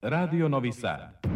[0.00, 1.27] Radio Novi Sad.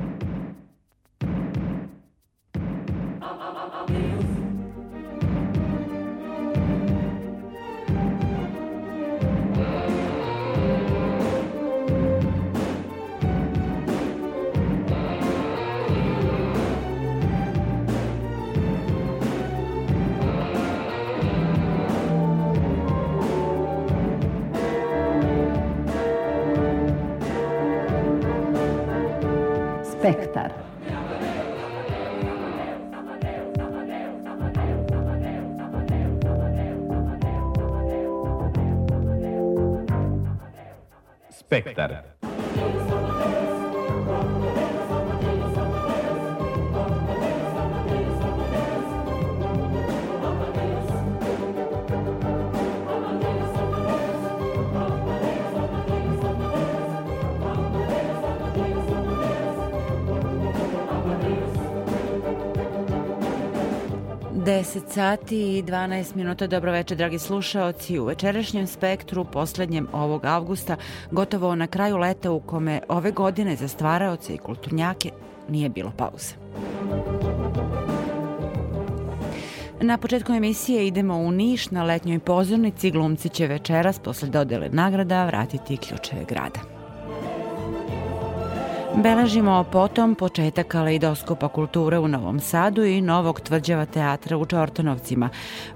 [41.61, 42.12] Spectre.
[64.45, 66.47] 10 sati i 12 minuta.
[66.47, 67.99] Dobro večer, dragi slušaoci.
[67.99, 70.77] U večerašnjem spektru, poslednjem ovog avgusta,
[71.11, 75.11] gotovo na kraju leta u kome ove godine za stvaraoce i kulturnjake
[75.49, 76.35] nije bilo pauze.
[79.81, 82.91] Na početku emisije idemo u Niš na letnjoj pozornici.
[82.91, 86.72] Glumci će večeras posle dodele nagrada vratiti ključeve grada.
[88.97, 95.29] Beležimo potom početak kaleidoskopa kulture u Novom Sadu i novog tvrđava teatra u Čortanovcima,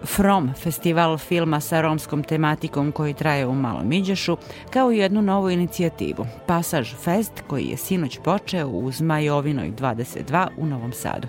[0.04, 4.36] From, festival filma sa romskom tematikom koji traje u Malom Iđešu,
[4.70, 10.66] kao i jednu novu inicijativu, Pasaž Fest koji je sinoć počeo u Zmajovinoj 22 u
[10.66, 11.28] Novom Sadu.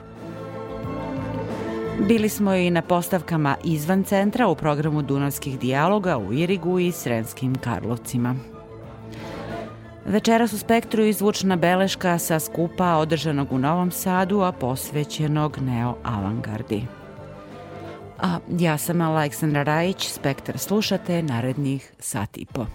[2.08, 7.56] Bili smo i na postavkama izvan centra u programu Dunavskih dijaloga u Irigu i Srenskim
[7.56, 8.57] Karlovcima.
[10.08, 16.82] Večeras u Spektru izvučena beleška sa skupa održanog u Novom Sadu, a posvećenog neo-avangardi.
[18.20, 22.66] A ja sam Aleksandra Rajić, Spektar slušate narednih sat i po.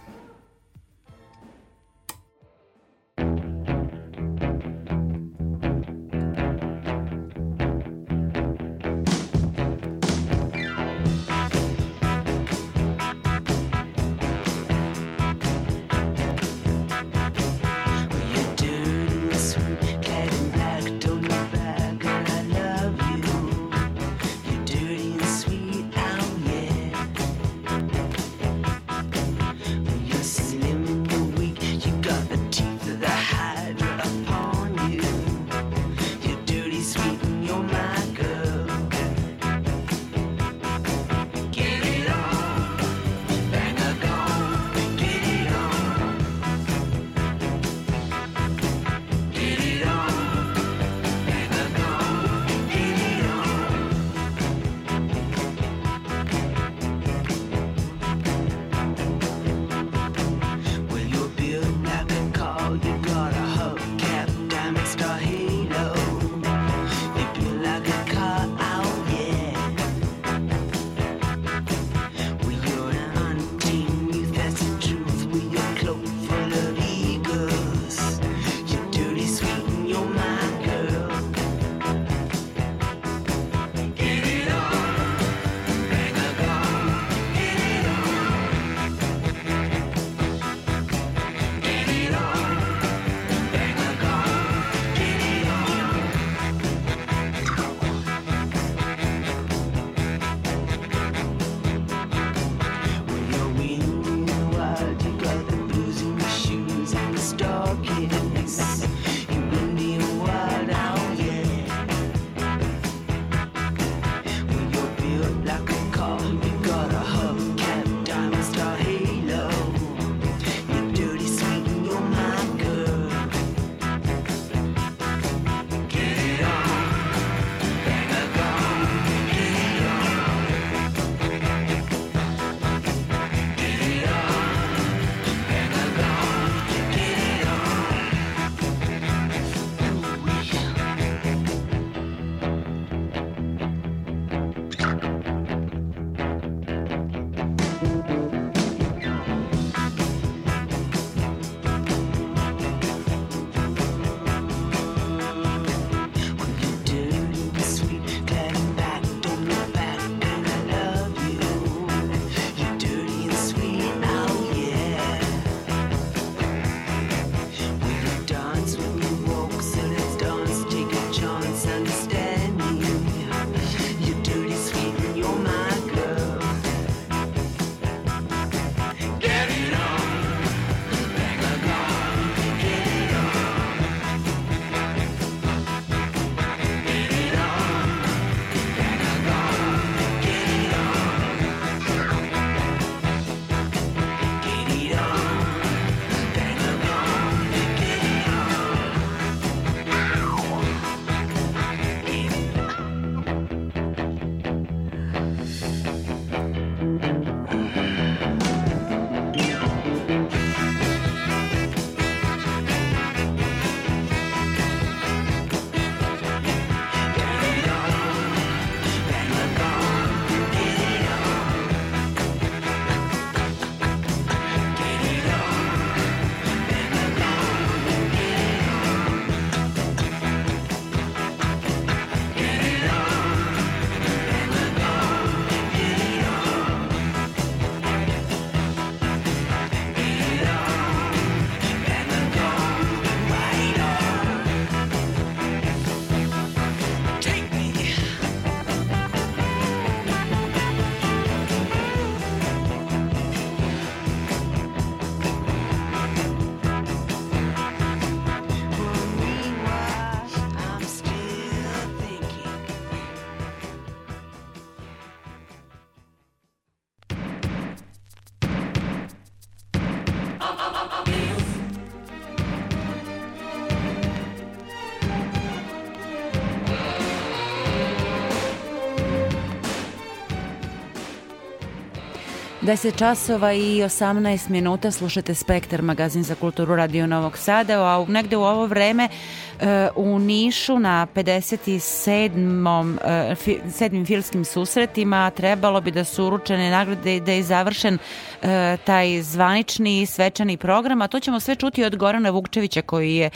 [282.63, 288.37] 10 časova i 18 minuta slušate Spektar, magazin za kulturu Radio Novog Sada, a negde
[288.37, 292.97] u ovo vreme e, u Nišu na 57.
[293.05, 298.77] E, sedmim filmskim susretima trebalo bi da su uručene nagrade i da je završen e,
[298.87, 303.31] taj zvanični svečani program, a to ćemo sve čuti od Gorana Vukčevića koji je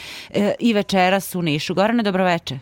[0.59, 1.75] i večeras u Nišu.
[1.75, 2.59] Gorane, dobroveče.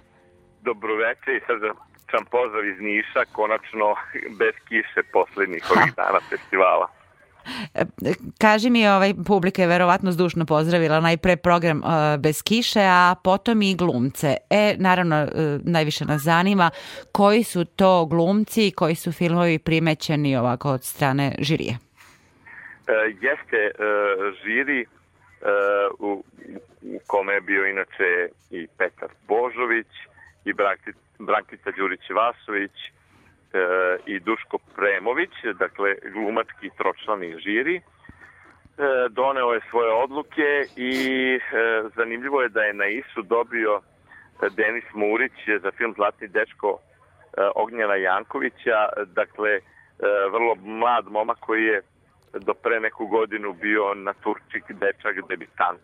[0.63, 3.95] Dobroveče i sad srdačan pozdrav iz Niša, konačno
[4.39, 6.89] bez kiše poslednjih ovih dana festivala.
[8.41, 13.63] Kaži mi, ovaj, publika je verovatno zdušno pozdravila najpre program uh, Bez kiše, a potom
[13.63, 14.37] i glumce.
[14.51, 15.31] E, naravno, uh,
[15.65, 16.71] najviše nas zanima
[17.13, 21.79] koji su to glumci i koji su filmovi primećeni ovako od strane žirije.
[21.79, 24.89] Uh, jeste uh, žiri uh,
[25.99, 26.25] u,
[26.83, 29.87] u kome je bio inače i Petar Božović
[30.45, 30.53] i
[31.19, 32.89] Brankica Đurić-Vasović e,
[34.07, 37.83] i Duško Premović, dakle glumački tročlani žiri, e,
[39.11, 40.93] doneo je svoje odluke i
[41.35, 41.41] e,
[41.97, 43.81] zanimljivo je da je na ISU dobio
[44.57, 45.33] Denis Murić
[45.63, 46.79] za film Zlatni dečko
[47.55, 49.59] Ognjena Jankovića, dakle
[50.33, 51.83] vrlo mlad momak koji je
[52.33, 55.81] do pre neku godinu bio naturčik, dečak, debitant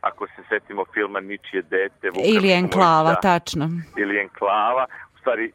[0.00, 2.10] ako se setimo filma Ničije dete.
[2.10, 3.70] Vuka ili Enklava, tačno.
[3.96, 4.86] Ili Enklava.
[5.14, 5.52] U stvari, e,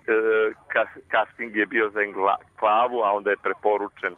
[1.11, 4.17] casting je bio za Enklavu, a onda je preporučen e,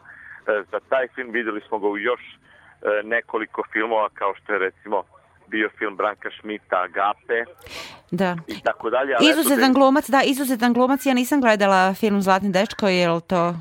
[0.70, 1.30] za taj film.
[1.32, 2.36] Videli smo ga u još e,
[3.04, 5.02] nekoliko filmova, kao što je recimo
[5.46, 7.44] bio film Branka Šmita Agape
[8.10, 8.36] da.
[8.46, 9.16] i tako dalje.
[9.20, 9.78] izuzetan da...
[9.78, 11.06] glumac, da, izuzetan glumac.
[11.06, 13.54] Ja nisam gledala film Zlatni dečko, je li to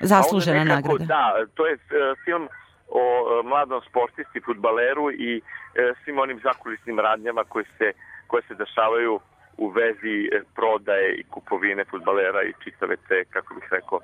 [0.00, 1.04] zaslužena nekako, nagrada?
[1.06, 1.80] Da, to je uh,
[2.24, 2.48] film
[2.88, 5.42] o e, mladom sportisti, futbaleru i
[5.74, 7.92] e, svim onim zakulisnim radnjama koje se,
[8.26, 9.20] koje se dešavaju
[9.58, 14.00] u vezi e, prodaje i kupovine futbalera i čitave te, kako bih rekao,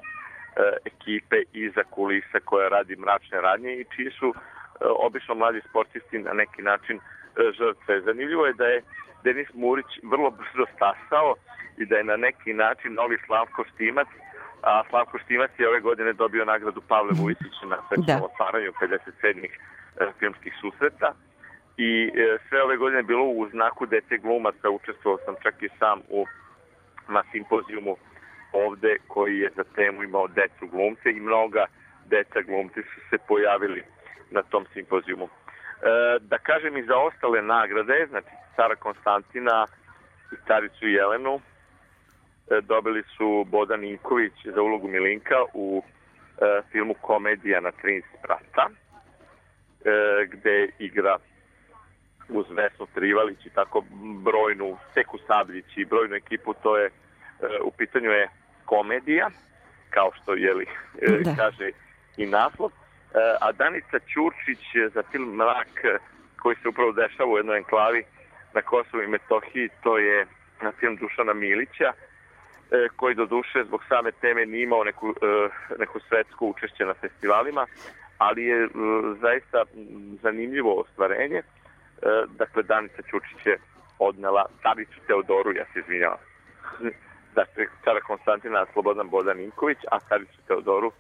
[0.85, 4.35] ekipe iza kulisa koja radi mračne radnje i čiji su
[4.81, 7.01] obično mladi sportisti na neki način
[7.59, 8.01] žrtve.
[8.01, 8.83] Zanimljivo je da je
[9.25, 11.35] Denis Murić vrlo brzo stasao
[11.79, 14.09] i da je na neki način novi Slavko Štimac
[14.63, 18.29] a Slavko Štimac je ove godine dobio nagradu Pavle Vujsića na svečanom da.
[18.33, 19.49] otvaranju 57.
[20.01, 21.15] E, filmskih susreta
[21.77, 26.01] i e, sve ove godine bilo u znaku dece glumaca, učestvovao sam čak i sam
[26.09, 26.27] u
[27.09, 27.97] na simpozijumu
[28.53, 31.67] ovde koji je za temu imao decu glumce i mnoga
[32.07, 33.83] deca glumci su se pojavili
[34.31, 35.25] na tom simpozijumu.
[35.25, 35.29] E,
[36.21, 39.67] da kažem i za ostale nagrade, znači Cara Konstantina
[40.33, 41.41] i Caricu Jelenu,
[42.63, 50.27] dobili su Bodan Inković za ulogu Milinka u e, filmu Komedija na 13 sprata, e,
[50.27, 51.17] gde igra
[52.29, 53.85] uz Vesnu Trivalić i tako
[54.25, 56.91] brojnu Seku Sabljić i brojnu ekipu, to je
[57.65, 58.29] u pitanju je
[58.65, 59.31] komedija,
[59.91, 60.67] kao što jeli,
[61.25, 61.35] da.
[61.37, 61.71] kaže
[62.17, 62.71] i naslov.
[63.41, 66.01] A Danica Ćurčić za film Mrak,
[66.43, 68.05] koji se upravo dešava u jednoj enklavi
[68.55, 70.27] na Kosovu i Metohiji, to je
[70.63, 72.12] na film Dušana Milića, E,
[72.97, 75.49] koji do duše zbog same teme nije imao neku, e,
[75.79, 77.67] neku svetsko učešće na festivalima,
[78.19, 78.69] ali je e,
[79.21, 79.65] zaista
[80.23, 81.43] zanimljivo ostvarenje.
[82.29, 83.59] Dakle, Danica Ćučić je
[83.99, 86.19] odnela Sabicu Teodoru, ja se izvinjavam.
[87.35, 90.93] Dakle, Cara Konstantina Slobodan Bodan Inković, a Sabicu Teodoru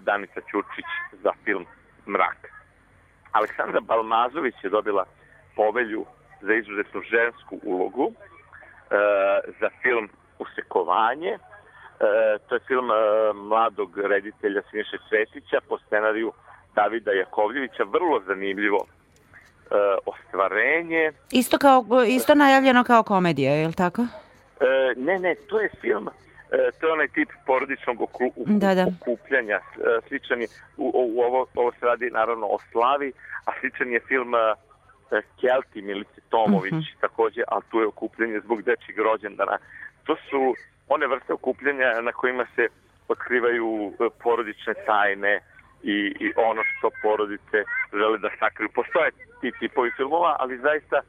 [0.00, 1.66] Danica Ćučić za film
[2.06, 2.50] Mrak.
[3.32, 5.04] Aleksandra Balmazović je dobila
[5.56, 6.04] povelju
[6.40, 8.12] za izuzetnu žensku ulogu
[9.60, 11.28] za film Usekovanje.
[11.30, 11.38] E,
[12.48, 12.94] to je film e,
[13.34, 16.32] mladog reditelja Siniše Cvetića po scenariju
[16.74, 17.82] Davida Jakovljevića.
[17.84, 19.74] Vrlo zanimljivo e,
[20.06, 21.12] ostvarenje.
[21.30, 24.02] Isto, kao, isto najavljeno kao komedija, je li tako?
[24.02, 26.08] E, ne, ne, to je film
[26.52, 28.86] e, to je onaj tip porodičnog oklu, da, da.
[29.00, 29.54] okupljanja.
[29.56, 29.60] E,
[30.08, 33.12] sličan je, u, u, ovo, ovo se radi naravno o slavi,
[33.44, 34.38] a sličan je film e,
[35.40, 36.86] Kelti Milice Tomović, uh mhm.
[36.86, 37.00] -huh.
[37.00, 39.58] takođe, ali tu je okupljanje zbog dečjeg rođendana.
[40.08, 40.54] To su
[40.88, 42.68] one vrste okupljanja na kojima se
[43.08, 45.40] otkrivaju e, porodične tajne
[45.82, 47.58] i, i ono što porodice
[47.92, 48.68] žele da sakriju.
[48.74, 49.10] Postoje
[49.40, 51.00] ti tipovi filmova, ali zaista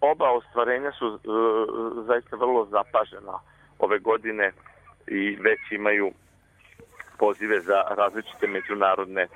[0.00, 3.38] oba ostvarenja su uh, zaista vrlo zapažena
[3.78, 4.52] ove godine
[5.06, 6.12] i već imaju
[7.18, 9.30] pozive za različite međunarodne uh,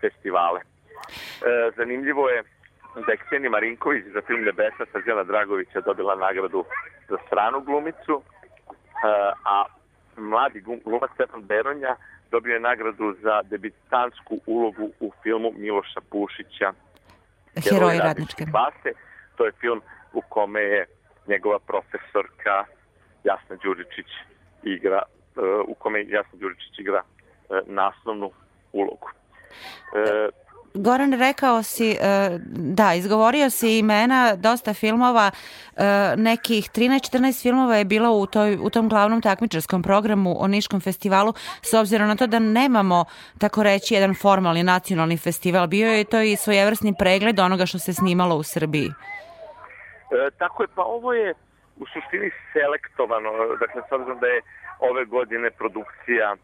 [0.00, 0.60] festivale.
[0.60, 2.42] Uh, zanimljivo je
[2.94, 6.64] da je Ksenija Marinković za film Nebesa Srđana Dragovića dobila nagradu
[7.08, 8.22] za stranu glumicu,
[9.44, 9.64] a
[10.16, 11.96] mladi glumac Stefan Beronja
[12.30, 16.72] dobio je nagradu za debitansku ulogu u filmu Miloša Pušića
[17.70, 18.92] Heroj radničke klase.
[19.36, 19.80] To je film
[20.12, 20.86] u kome je
[21.26, 22.64] njegova profesorka
[23.24, 24.06] Jasna Đuričić
[24.62, 25.02] igra,
[25.66, 27.02] u kome Jasna Đuričić igra
[27.66, 28.30] naslovnu
[28.72, 29.10] ulogu.
[30.74, 31.96] Goran, rekao si, e,
[32.54, 35.84] da, izgovorio si imena dosta filmova, e,
[36.16, 41.32] nekih 13-14 filmova je bilo u, toj, u tom glavnom takmičarskom programu o Niškom festivalu,
[41.62, 43.04] s obzirom na to da nemamo,
[43.38, 45.66] tako reći, jedan formalni nacionalni festival.
[45.66, 48.88] Bio je to i svojevrsni pregled onoga što se snimalo u Srbiji.
[48.88, 51.34] E, tako je, pa ovo je
[51.76, 54.42] u suštini selektovano, dakle, s obzirom da je
[54.80, 56.36] ove godine produkcija e,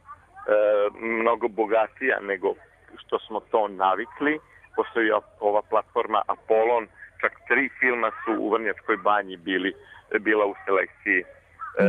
[1.01, 2.55] mnogo bogatija nego
[2.97, 4.39] što smo to navikli.
[4.77, 6.87] Postoji ova platforma Apollon,
[7.21, 9.75] čak tri filma su u Vrnjačkoj banji bili,
[10.21, 11.25] bila u selekciji e,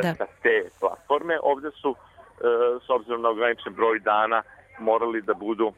[0.04, 0.14] da.
[0.14, 1.40] sa te platforme.
[1.44, 2.44] Ovde su, e,
[2.86, 4.44] s obzirom na ograničen broj dana,
[4.80, 5.74] morali da budu e,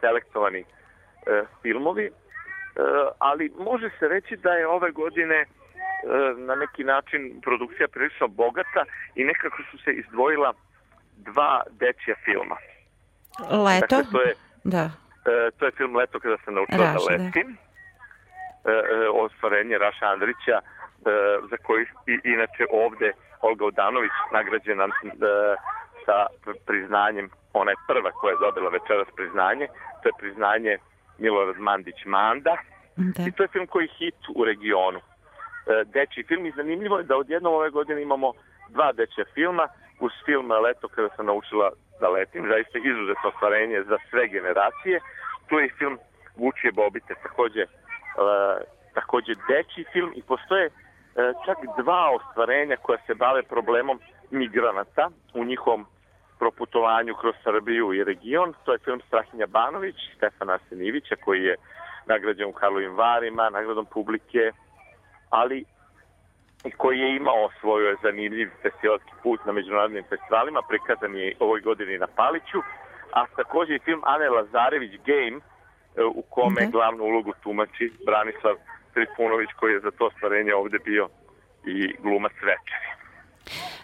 [0.00, 0.64] selektovani
[1.62, 2.10] filmovi,
[3.18, 5.46] ali može se reći da je ove godine
[6.36, 10.52] na neki način produkcija prilično bogata i nekako su se izdvojila
[11.16, 12.56] dva dečja filma.
[13.64, 13.96] Leto?
[13.96, 14.90] Dakle, to je, da.
[15.26, 17.56] E, to je film Leto kada sam naučila da Raš, da letim.
[18.64, 18.72] Da.
[18.72, 20.62] E, e, ostvarenje Raša Andrića, e,
[21.50, 24.88] za koji i, inače ovde Olga Udanović nagrađena e,
[26.04, 26.26] sa
[26.66, 29.66] priznanjem, ona je prva koja je dobila večeras priznanje,
[30.02, 30.78] to je priznanje
[31.18, 32.56] Milorad Mandić Manda.
[32.96, 33.22] Da.
[33.28, 34.98] I to je film koji je hit u regionu.
[34.98, 38.32] E, dečji film i zanimljivo je da odjednom ove godine imamo
[38.68, 39.68] dva dečja filma,
[40.00, 45.00] uz film Leto kada sam naučila da letim, zaista izuzetno ostvarenje za sve generacije.
[45.48, 45.98] Tu je film
[46.36, 47.68] Vučije Bobite, takođe, uh,
[48.94, 50.72] takođe deči film i postoje uh,
[51.46, 54.00] čak dva ostvarenja koja se bave problemom
[54.30, 55.86] migranata u njihovom
[56.38, 58.54] proputovanju kroz Srbiju i region.
[58.64, 61.56] To je film Strahinja Banović, Stefana Arsenivića, koji je
[62.06, 64.52] nagrađen u Karlovim Varima, nagradom publike,
[65.30, 65.64] ali
[66.76, 72.06] koji je imao svoj zanimljiv festivalski put na međunarodnim festivalima, prikazan je ovoj godini na
[72.06, 72.60] Paliću,
[73.12, 75.38] a takođe i film Ane Lazarević Game,
[75.96, 76.70] e, u kome okay.
[76.70, 78.56] glavnu ulogu tumači Branislav
[78.94, 81.08] Trifunović, koji je za to stvarenje ovde bio
[81.66, 82.88] i glumac večeri.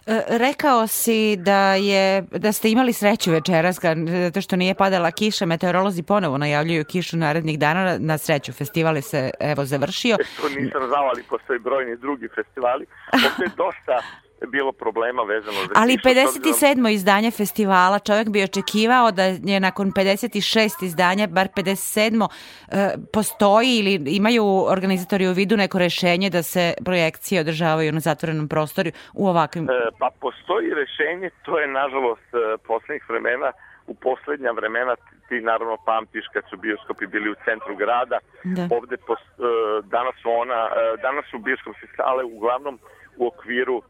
[0.07, 3.79] E, rekao si da je da ste imali sreću večeras
[4.25, 9.31] zato što nije padala kiša, meteorolozi ponovo najavljuju kišu narednih dana, na sreću festival se
[9.41, 10.17] evo završio.
[10.21, 12.87] E, to nisam znao, ali postoji brojni drugi festivali.
[13.13, 14.03] Ovde je dosta
[14.47, 16.93] bilo problema vezano za Ali 57.
[16.93, 22.29] izdanje festivala čovjek bi očekivao da je nakon 56 izdanja, bar 57.
[22.69, 28.49] E, postoji ili imaju organizatori u vidu neko rešenje da se projekcije održavaju na zatvorenom
[28.49, 29.65] prostoru u ovakvim...
[29.65, 33.53] E, pa postoji rešenje, to je nažalost e, poslednjih vremena
[33.87, 34.95] u poslednja vremena
[35.29, 38.19] ti naravno pamtiš kad su bioskopi bili u centru grada.
[38.45, 38.69] Da.
[38.77, 39.19] Ovde pos,
[39.85, 40.69] danas su ona,
[41.03, 42.79] danas su bioskopske sale uglavnom
[43.17, 43.83] u okviru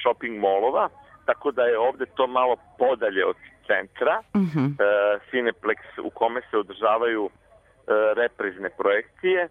[0.00, 0.88] shopping molova,
[1.26, 4.22] tako da je ovde to malo podalje od centra.
[4.34, 4.58] Uh mhm.
[4.58, 4.70] -huh.
[4.78, 7.30] e, Cineplex u kome se održavaju e,
[8.14, 9.40] reprizne projekcije.
[9.44, 9.48] E,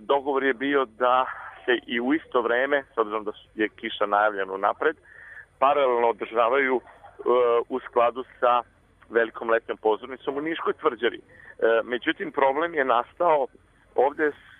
[0.00, 1.26] dogovor je bio da
[1.64, 4.96] se i u isto vreme, s obzirom da je kiša najavljena napred,
[5.58, 6.82] paralelno održavaju e,
[7.68, 8.62] u skladu sa
[9.10, 11.18] velikom letnjom pozornicom u Niškoj tvrđari.
[11.18, 11.22] E,
[11.84, 13.46] međutim, problem je nastao
[13.94, 14.53] ovde E,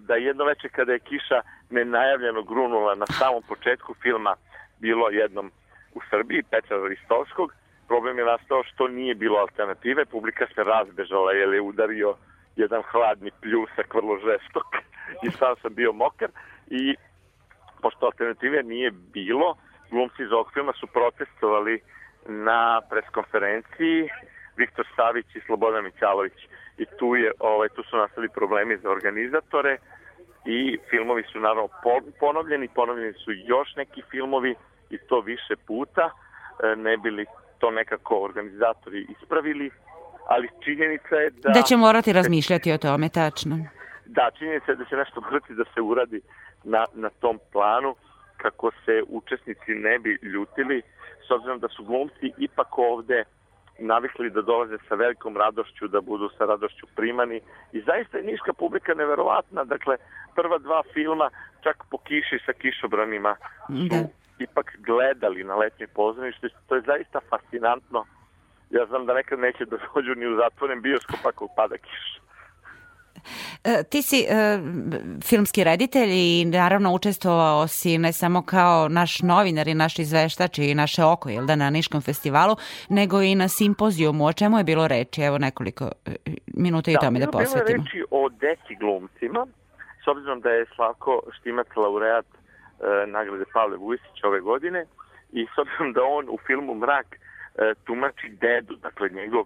[0.00, 4.34] da jedno veče kada je kiša nenajavljeno grunula na samom početku filma
[4.78, 5.50] bilo jednom
[5.94, 7.52] u Srbiji, Petra Ristovskog,
[7.88, 12.14] problem je nastao što nije bilo alternative, publika se razbežala jer je udario
[12.56, 14.66] jedan hladni pljusak vrlo žestok
[15.24, 16.28] i sam sam bio mokar
[16.66, 16.96] i
[17.82, 19.56] pošto alternative nije bilo,
[19.90, 21.80] glumci iz ovog filma su protestovali
[22.26, 24.08] na preskonferenciji.
[24.56, 26.32] Viktor Savić i Slobodan Mićalović
[26.78, 29.78] i tu, je, ovaj, tu su nastali problemi za organizatore
[30.44, 31.68] i filmovi su naravno
[32.20, 34.54] ponovljeni, ponovljeni su još neki filmovi
[34.90, 37.26] i to više puta, e, ne bili
[37.58, 39.70] to nekako organizatori ispravili,
[40.26, 41.50] ali činjenica je da...
[41.50, 43.58] Da će morati razmišljati o tome, tačno.
[44.06, 46.20] Da, činjenica je da će nešto morati da se uradi
[46.64, 47.94] na, na tom planu
[48.36, 50.82] kako se učesnici ne bi ljutili,
[51.28, 53.24] s obzirom da su glumci ipak ovde
[53.78, 57.40] navikli da dolaze sa velikom radošću, da budu sa radošću primani
[57.72, 59.96] i zaista je niška publika neverovatna, dakle
[60.34, 61.30] prva dva filma
[61.62, 64.08] čak po kiši sa kišobranima su da.
[64.38, 68.04] ipak gledali na letnje pozornište, to je zaista fascinantno.
[68.70, 72.20] Ja znam da nekad neće da dođu ni u zatvoren bioskop ako pada kiša.
[73.64, 74.58] E, ti si e,
[75.22, 80.74] filmski reditelj i naravno učestvovao si ne samo kao naš novinar i naš izveštač i
[80.74, 82.56] naše oko, jel da, na Niškom festivalu,
[82.88, 84.26] nego i na simpozijumu.
[84.26, 85.22] O čemu je bilo reči?
[85.22, 86.14] Evo nekoliko e,
[86.46, 87.64] minuta i da, tome da posvetimo.
[87.64, 89.46] Da, bilo reči o deci glumcima,
[90.04, 94.84] s obzirom da je Slavko Štimac laureat e, nagrade Pavle Vujsić ove godine
[95.32, 97.06] i s obzirom da on u filmu Mrak
[97.84, 99.44] tumači dedu, dakle njegov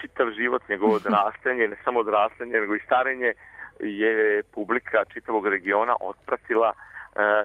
[0.00, 3.32] čitav život, njegovo odrastanje, ne samo odrastanje, nego i starenje
[3.80, 6.72] je publika čitavog regiona otpratila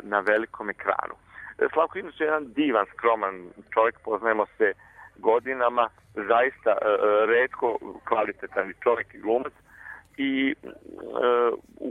[0.03, 1.15] na velikom ekranu.
[1.73, 4.73] Slavko je jedan divan, skroman čovjek, poznajemo se
[5.17, 6.77] godinama, zaista
[7.27, 9.53] redko kvalitetan čovjek i glumac,
[10.19, 10.67] i e,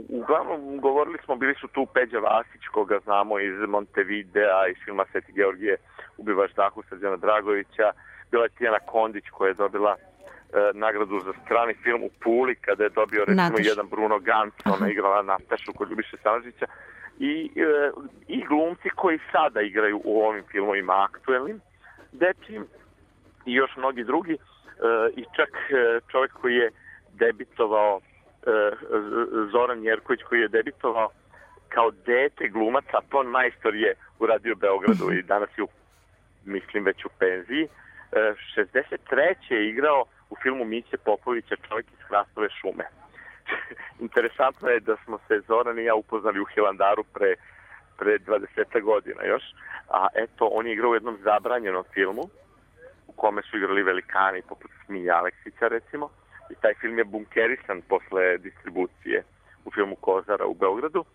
[0.09, 5.31] uglavnom govorili smo, bili su tu Peđa Vasić, koga znamo iz Montevidea, iz filma Sveti
[5.31, 5.77] Georgije,
[6.17, 7.91] Ubivaš dahu Srđana Dragovića,
[8.31, 10.03] bila je Tijana Kondić koja je dobila e,
[10.73, 13.65] nagradu za strani film u Puli, kada je dobio recimo Nataš.
[13.65, 16.65] jedan Bruno Gantz, ona igrala Natašu kod Ljubiše Salažića,
[17.19, 17.91] i, e,
[18.27, 21.61] i glumci koji sada igraju u ovim filmovima aktuelnim,
[22.11, 22.65] dečim
[23.45, 24.37] i još mnogi drugi, e,
[25.15, 26.71] i čak e, čovjek koji je
[27.13, 28.01] debitovao
[28.47, 28.71] E,
[29.51, 31.09] Zoran Jerković koji je debitovao
[31.69, 35.67] kao dete glumaca, Ton Majstor je uradio Beogradu i danas je, u,
[36.45, 37.67] mislim, već u penziji.
[38.11, 39.19] 63.
[39.51, 42.85] E, je igrao u filmu Miće Popovića Čovjek iz Hrastove šume.
[44.05, 47.35] Interesantno je da smo se Zoran i ja upoznali u Hilandaru pre,
[47.97, 49.43] pre 20 godina još,
[49.89, 52.23] a eto, on je igrao u jednom zabranjenom filmu
[53.07, 56.09] u kome su igrali velikani poput Smilja Aleksića recimo
[56.49, 59.23] i taj film je bunkerisan posle distribucije
[59.65, 61.05] u filmu Kozara u Beogradu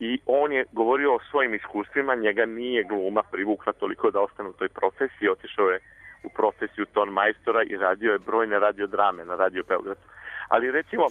[0.00, 4.52] i on je govorio o svojim iskustvima, njega nije gluma privukla toliko da ostane u
[4.52, 5.80] toj profesiji, otišao je
[6.24, 10.00] u profesiju ton majstora i radio je brojne radiodrame na Radio Beogradu.
[10.48, 11.06] Ali recimo,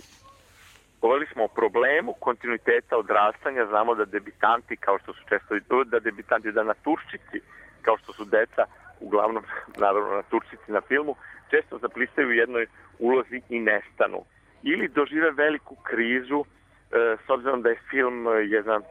[1.02, 6.52] govorili smo o problemu kontinuiteta odrastanja, znamo da debitanti, kao što su često, da debitanti,
[6.52, 7.42] da na Turščici,
[7.82, 8.66] kao što su deca,
[9.00, 9.44] uglavnom,
[9.84, 11.16] naravno na Turčici na filmu,
[11.50, 12.68] često zaplistaju u jednoj
[13.00, 14.24] ulozi i nestanu.
[14.64, 18.82] Ili dožive veliku krizu, e, s obzirom da je film jedna e,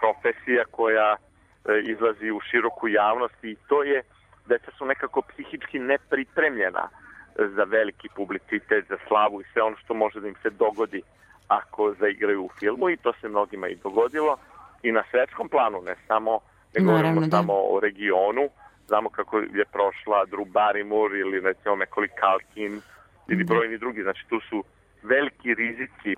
[0.00, 1.18] profesija koja e,
[1.92, 4.02] izlazi u široku javnost i to je,
[4.46, 6.88] deca su nekako psihički nepripremljena
[7.38, 11.02] za veliki publicitet, za slavu i sve ono što može da im se dogodi
[11.48, 14.36] ako zaigraju u filmu i to se mnogima i dogodilo
[14.82, 16.40] i na svetskom planu, ne samo
[16.74, 17.36] ne govorimo da.
[17.36, 18.48] samo o regionu,
[18.86, 22.80] znamo kako je prošla Drew Barrymore ili recimo Macaulay Culkin
[23.28, 23.54] ili da.
[23.54, 24.02] brojni drugi.
[24.02, 24.64] Znači tu su
[25.02, 26.16] veliki rizici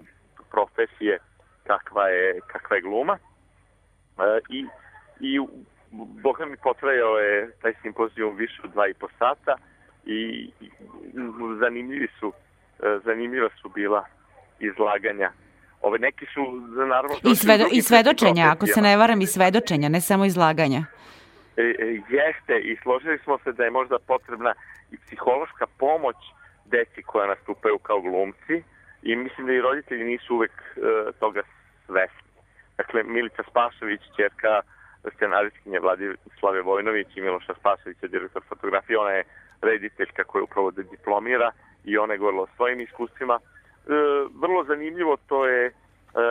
[0.50, 1.18] profesije
[1.66, 3.18] kakva je, kakva je gluma.
[4.18, 4.66] E, I,
[5.20, 5.40] i
[6.22, 9.57] Boga mi potrajao je taj simpozijum više od dva i po sata
[10.07, 10.51] i,
[11.61, 12.33] zanimljivi su,
[12.83, 14.05] e, zanimljiva su bila
[14.61, 15.31] izlaganja
[15.83, 16.40] Ove neki su
[16.87, 20.83] naravno I, svedo, i svedočenja, ako se ne varam i svedočenja, ne samo izlaganja.
[21.57, 24.55] E, e, jeste i složili smo se da je možda potrebna
[24.90, 26.16] i psihološka pomoć
[26.64, 28.62] deci koja nastupaju kao glumci
[29.03, 30.81] i mislim da i roditelji nisu uvek e,
[31.20, 31.42] toga
[31.87, 32.29] svesni.
[32.77, 34.61] Dakle, Milica Spašović, čerka
[35.14, 39.24] scenarijskinje Vladislave Vojnović i Miloša Spašovića, direktor fotografije, ona je
[39.62, 41.50] rediteljka koja upravo da diplomira
[41.84, 43.38] i ona je govorila o svojim iskustvima.
[43.38, 43.40] E,
[44.40, 45.72] vrlo zanimljivo to je e,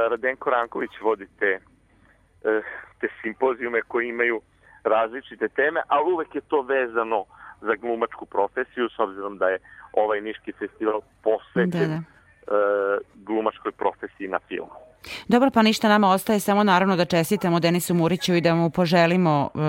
[0.09, 2.61] Radenko Ranković vodite e,
[2.99, 4.41] te simpozijume koji imaju
[4.83, 7.25] različite teme, ali uvek je to vezano
[7.61, 9.59] za glumačku profesiju, s obzirom da je
[9.93, 11.95] ovaj Niški festival posvećen da, da.
[11.95, 14.86] E, glumačkoj profesiji na filmu.
[15.27, 19.49] Dobro, pa ništa nama ostaje samo naravno da čestitamo Denisu Muriću i da mu poželimo
[19.55, 19.59] e,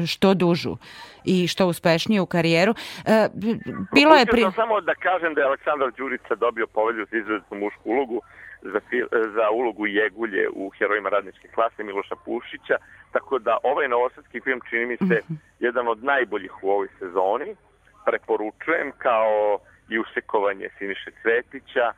[0.00, 0.76] e, što dužu
[1.24, 2.74] i što uspešniju karijeru.
[3.94, 4.44] Bilo je pri...
[4.54, 8.20] samo da kažem da je Aleksandar Đurica dobio povelju za izuzetnu mušku ulogu
[8.62, 8.80] za,
[9.34, 12.76] za ulogu Jegulje u Herojima radničke klase Miloša Pušića,
[13.12, 15.34] tako da ovaj novosadski film čini mi se mhm.
[15.60, 17.56] jedan od najboljih u ovoj sezoni.
[18.06, 19.58] Preporučujem kao
[19.88, 21.92] i usekovanje Siniše Cvetića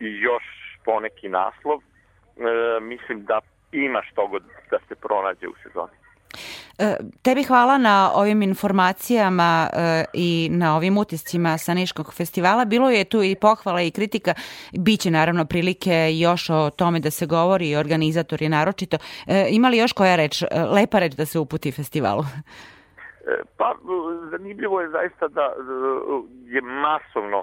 [0.00, 0.44] i još
[0.84, 1.80] poneki naslov.
[2.40, 3.40] E, mislim da
[3.72, 5.92] ima što god da se pronađe u sezoni.
[6.78, 12.64] E, tebi hvala na ovim informacijama e, i na ovim utiscima sa Niškog festivala.
[12.64, 14.34] Bilo je tu i pohvala i kritika.
[14.78, 18.96] Biće naravno prilike još o tome da se govori i organizatori naročito.
[19.26, 20.42] E, ima li još koja reč,
[20.74, 22.22] lepa reč da se uputi festivalu?
[23.58, 23.74] Pa,
[24.30, 25.42] zanimljivo je zaista da
[26.46, 27.42] je masovno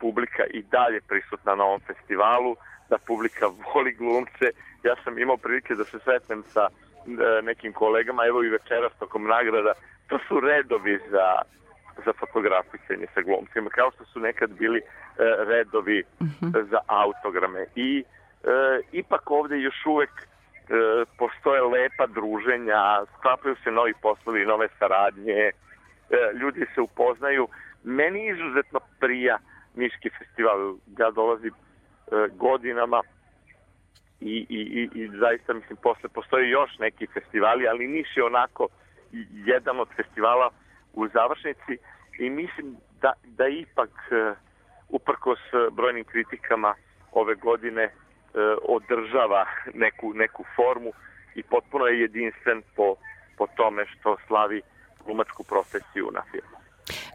[0.00, 2.56] publika i dalje prisutna na ovom festivalu,
[2.90, 4.46] da publika voli glumce.
[4.84, 6.68] Ja sam imao prilike da se sretnem sa
[7.06, 9.72] E, nekim kolegama, evo i večeras tokom nagrada,
[10.08, 11.42] to su redovi za,
[12.04, 14.82] za fotografisanje sa glumcima, kao što su nekad bili e,
[15.44, 16.46] redovi uh mhm.
[16.46, 16.70] -huh.
[16.70, 17.66] za autograme.
[17.74, 20.24] I e, ipak ovde još uvek e,
[21.18, 25.52] postoje lepa druženja, sklapaju se novi poslovi, nove saradnje, e,
[26.34, 27.48] ljudi se upoznaju.
[27.84, 29.38] Meni izuzetno prija
[29.74, 31.52] Niški festival, ja dolazim
[32.32, 33.02] godinama
[34.20, 38.68] i, i, i, i zaista mislim posle postoji još neki festivali, ali Niš je onako
[39.46, 40.50] jedan od festivala
[40.92, 41.78] u završnici
[42.18, 44.36] i mislim da, da ipak uh,
[44.88, 45.38] uprkos
[45.72, 46.74] brojnim kritikama
[47.12, 47.90] ove godine
[48.62, 50.92] održava neku, neku formu
[51.34, 52.94] i potpuno je jedinstven po,
[53.38, 54.62] po tome što slavi
[55.04, 56.59] glumačku profesiju na filmu.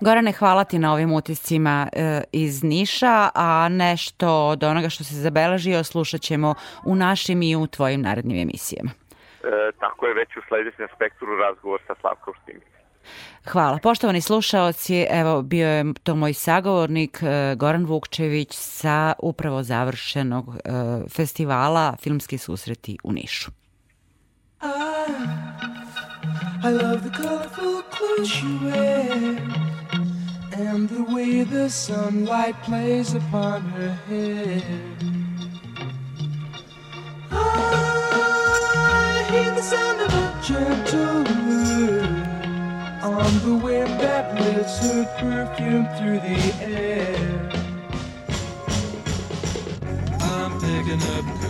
[0.01, 5.15] Gorane, hvala ti na ovim utiscima e, iz Niša, a nešto od onoga što se
[5.15, 8.91] zabeležio slušat ćemo u našim i u tvojim narednim emisijama.
[9.43, 12.63] E, tako je već u sledećem spektru razgovor sa Slavkom Štimić.
[13.47, 13.79] Hvala.
[13.83, 20.59] Poštovani slušaoci, evo bio je to moj sagovornik e, Goran Vukčević sa upravo završenog e,
[21.09, 23.51] festivala Filmski susreti u Nišu.
[24.61, 25.44] I,
[26.65, 29.39] I love the colorful clothes she wears
[30.51, 34.63] And the way the sunlight plays upon her hair.
[37.30, 42.25] I hear the sound of a gentle word
[43.13, 47.51] On the wind that lifts her perfume through the air.
[50.19, 51.44] I'm picking up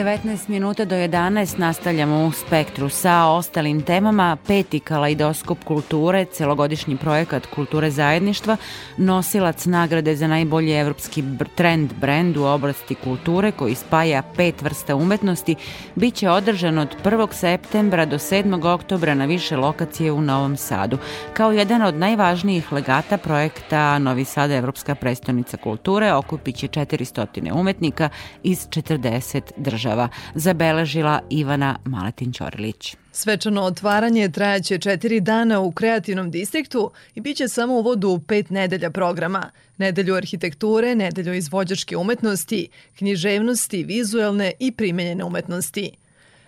[0.00, 4.36] 19 minuta do 11 nastavljamo u spektru sa ostalim temama.
[4.46, 8.56] Peti kalaidoskop kulture, celogodišnji projekat kulture zajedništva,
[8.96, 15.56] nosilac nagrade za najbolji evropski trend brend u oblasti kulture koji spaja pet vrsta umetnosti,
[15.94, 17.32] bit će održan od 1.
[17.32, 18.74] septembra do 7.
[18.74, 20.98] oktobra na više lokacije u Novom Sadu.
[21.34, 28.08] Kao jedan od najvažnijih legata projekta Novi Sada Evropska prestonica kulture okupit će 400 umetnika
[28.42, 32.96] iz 40 država država, zabeležila Ivana Maletin-Ćorilić.
[33.12, 38.90] Svečano otvaranje trajaće četiri dana u kreativnom distriktu i biće samo u vodu pet nedelja
[38.90, 39.50] programa.
[39.78, 45.90] Nedelju arhitekture, nedelju izvođačke umetnosti, književnosti, vizuelne i primenjene umetnosti.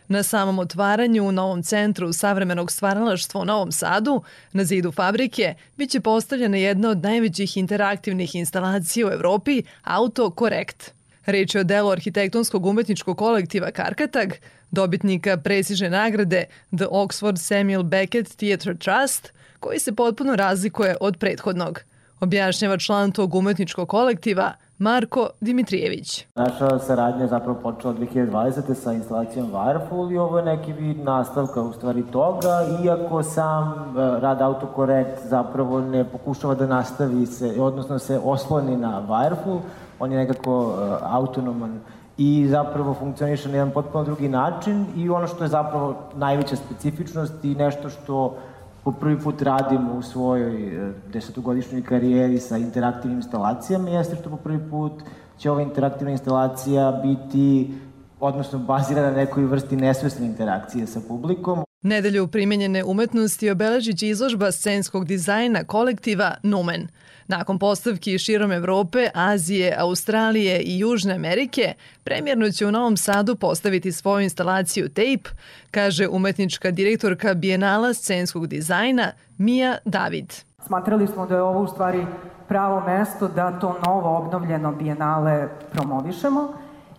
[0.09, 6.01] Na samom otvaranju u Novom centru savremenog stvaralaštva u Novom Sadu, na zidu fabrike, biće
[6.01, 11.02] postavljena jedna od najvećih interaktivnih instalacija u Evropi, Auto Correct.
[11.27, 14.33] Reč je o delu arhitektonskog umetničkog kolektiva Karkatag,
[14.71, 16.45] dobitnika presižne nagrade
[16.77, 21.81] The Oxford Samuel Beckett Theatre Trust, koji se potpuno razlikuje od prethodnog.
[22.21, 26.27] Objašnjava član tog umetničkog kolektiva Marko Dimitrijević.
[26.35, 28.75] Naša saradnja je zapravo počela 2020.
[28.75, 34.21] sa instalacijom Wireful i ovo je neki vid nastavka u stvari toga, iako sam e,
[34.21, 39.61] rad Autocorrect zapravo ne pokušava da nastavi se, odnosno se osloni na Wireful,
[40.03, 41.81] on je nekako uh, autonoman
[42.19, 47.45] i zapravo funkcioniše na jedan potpuno drugi način i ono što je zapravo najveća specifičnost
[47.45, 48.37] i nešto što
[48.85, 54.37] po prvi put radimo u svojoj uh, desetogodišnjoj karijeri sa interaktivnim instalacijama jeste što po
[54.37, 54.93] prvi put
[55.39, 57.75] će ova interaktivna instalacija biti
[58.21, 61.65] odnosno bazirana na nekoj vrsti nesvesne interakcije sa publikom.
[61.83, 66.89] Nedelju primenjene umetnosti obeležit će izložba scenskog dizajna kolektiva Numen–
[67.33, 73.93] Nakon postavki širom Evrope, Azije, Australije i Južne Amerike, premjerno će u Novom Sadu postaviti
[73.93, 75.31] svoju instalaciju Tape,
[75.71, 80.33] kaže umetnička direktorka Bijenala scenskog dizajna Mija David.
[80.67, 82.07] Smatrali smo da je ovo u stvari
[82.49, 86.53] pravo mesto da to novo obnovljeno bijenale promovišemo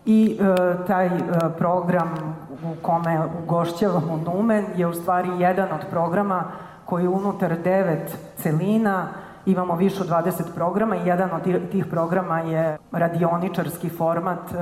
[0.05, 1.11] i e, taj e,
[1.57, 6.43] program u kome ugošćavamo Numen je u stvari jedan od programa
[6.85, 9.07] koji unutar devet celina
[9.45, 14.56] imamo više od 20 programa i jedan od tih programa je radioničarski format e,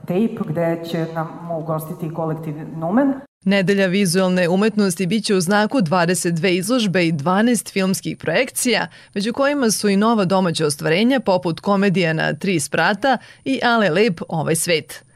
[0.00, 3.12] tape gde će nam ugostiti kolektiv Numen.
[3.44, 9.88] Nedelja vizualne umetnosti biće u znaku 22 izložbe i 12 filmskih projekcija, među kojima su
[9.88, 15.07] i nova domaća ostvarenja poput komedija na Tri sprata i Ale lep ovaj svet.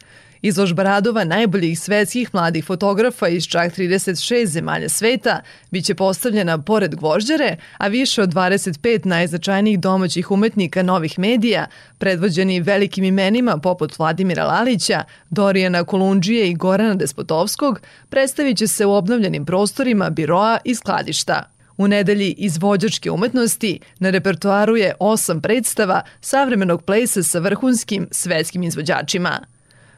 [0.42, 7.56] Izložba radova najboljih svetskih mladih fotografa iz čak 36 zemalja sveta biće postavljena pored gvožđare,
[7.78, 11.66] a više od 25 najznačajnijih domaćih umetnika novih medija,
[11.98, 18.92] predvođeni velikim imenima poput Vladimira Lalića, Dorijana Kolundžije i Gorana Despotovskog, predstavit će se u
[18.92, 21.42] obnovljenim prostorima biroa i skladišta.
[21.76, 29.40] U nedelji izvođačke umetnosti na repertoaru je osam predstava savremenog plesa sa vrhunskim svetskim izvođačima–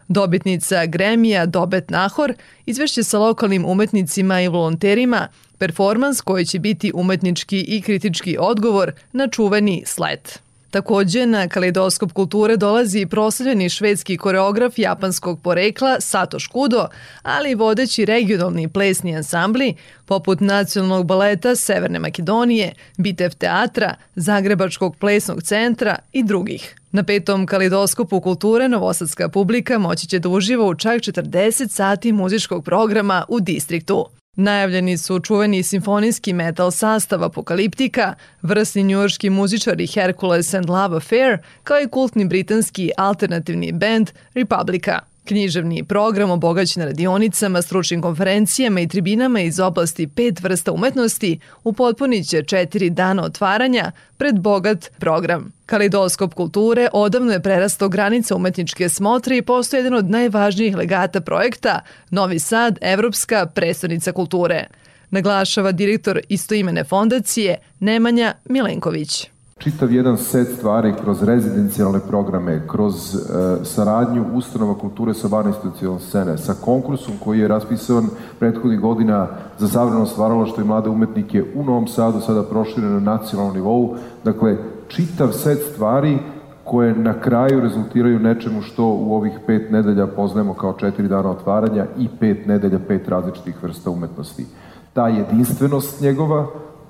[0.08, 2.34] Dobitnica Gremija Dobet Nahor
[2.66, 9.28] izvešće sa lokalnim umetnicima i volonterima performans koji će biti umetnički i kritički odgovor na
[9.28, 10.42] čuveni slet.
[10.74, 16.88] Takođe, na kaleidoskop kulture dolazi i proslavljeni švedski koreograf japanskog porekla Sato Škudo,
[17.22, 25.42] ali i vodeći regionalni plesni ansambli poput Nacionalnog baleta Severne Makedonije, Bitev teatra, Zagrebačkog plesnog
[25.42, 26.74] centra i drugih.
[26.92, 32.64] Na petom kalidoskopu kulture novosadska publika moći će da uživa u čak 40 sati muzičkog
[32.64, 34.06] programa u distriktu.
[34.36, 41.80] Najavljeni su čuveni simfonijski metal sastav Apokaliptika, vrsni njujorski muzičari Hercules and Love Affair, kao
[41.80, 45.13] i kultni britanski alternativni band Republika.
[45.24, 52.42] Književni program obogaćen radionicama, stručnim konferencijama i tribinama iz oblasti pet vrsta umetnosti upotpunit će
[52.42, 55.52] četiri dana otvaranja pred bogat program.
[55.66, 61.80] Kalidoskop kulture odavno je prerastao granice umetničke smotre i postoje jedan od najvažnijih legata projekta
[62.10, 64.66] Novi Sad, Evropska predstavnica kulture.
[65.10, 73.18] Naglašava direktor istoimene fondacije Nemanja Milenković čitav jedan set stvari kroz rezidencijalne programe, kroz e,
[73.64, 79.28] saradnju ustanova kulture sa van institucijalne scene, sa konkursom koji je raspisan prethodnih godina
[79.58, 83.96] za savremeno stvaralaštvo i mlade umetnike u Novom Sadu, sada prošireno na nacionalnom nivou.
[84.24, 84.56] Dakle,
[84.88, 86.18] čitav set stvari
[86.64, 91.86] koje na kraju rezultiraju nečemu što u ovih pet nedelja poznajemo kao četiri dana otvaranja
[91.98, 94.46] i pet nedelja, pet različitih vrsta umetnosti.
[94.92, 96.46] Ta jedinstvenost njegova,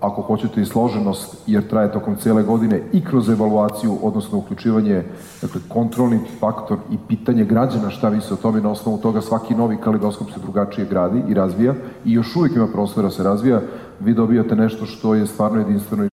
[0.06, 5.02] ako hoćete i složenost, jer traje tokom cijele godine i kroz evaluaciju, odnosno uključivanje,
[5.42, 9.54] dakle, kontrolni faktor i pitanje građana šta vi se o tome, na osnovu toga svaki
[9.54, 11.74] novi kalidoskop se drugačije gradi i razvija
[12.04, 13.60] i još uvijek ima prostora da se razvija,
[14.00, 16.13] vi dobijate nešto što je stvarno jedinstveno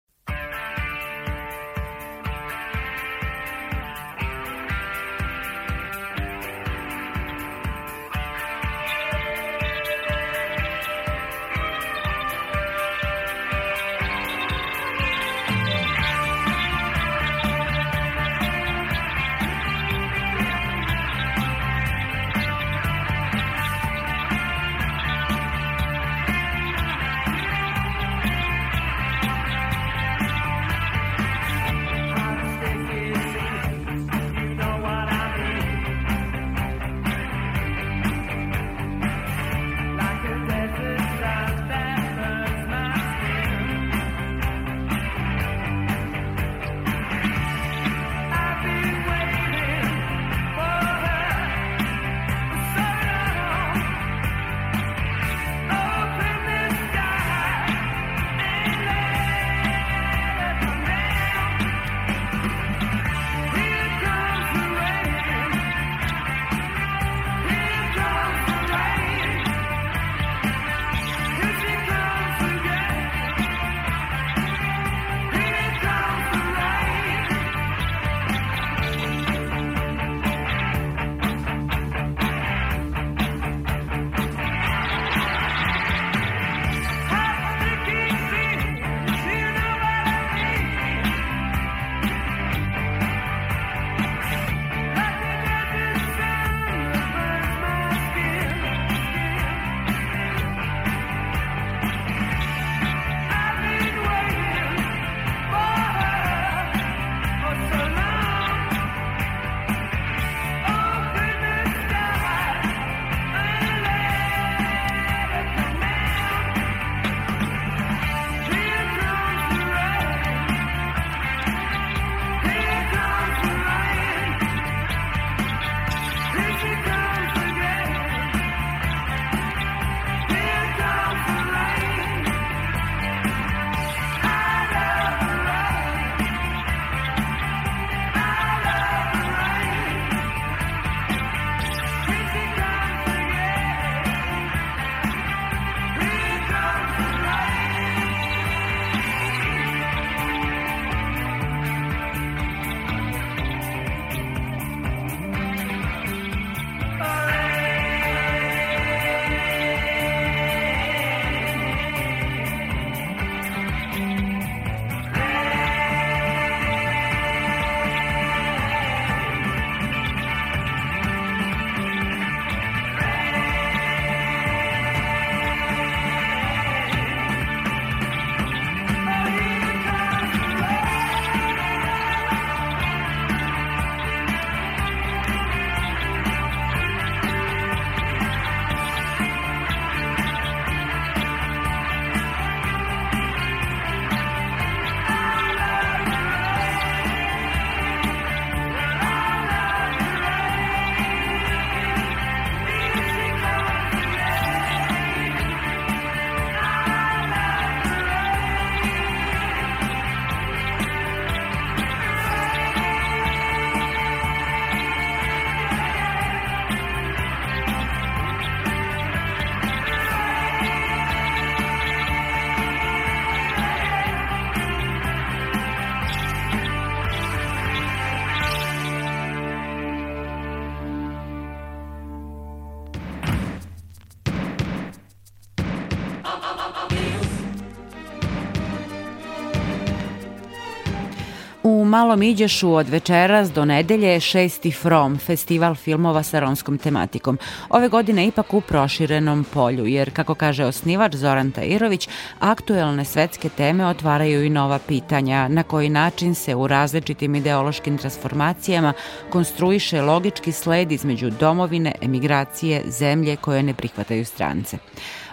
[241.96, 247.38] Malom Iđešu od večeras do nedelje je šesti From, festival filmova sa romskom tematikom.
[247.68, 252.08] Ove godine ipak u proširenom polju, jer, kako kaže osnivač Zoran Tajirović,
[252.40, 258.92] aktuelne svetske teme otvaraju i nova pitanja na koji način se u različitim ideološkim transformacijama
[259.30, 264.78] konstruiše logički sled između domovine, emigracije, zemlje koje ne prihvataju strance.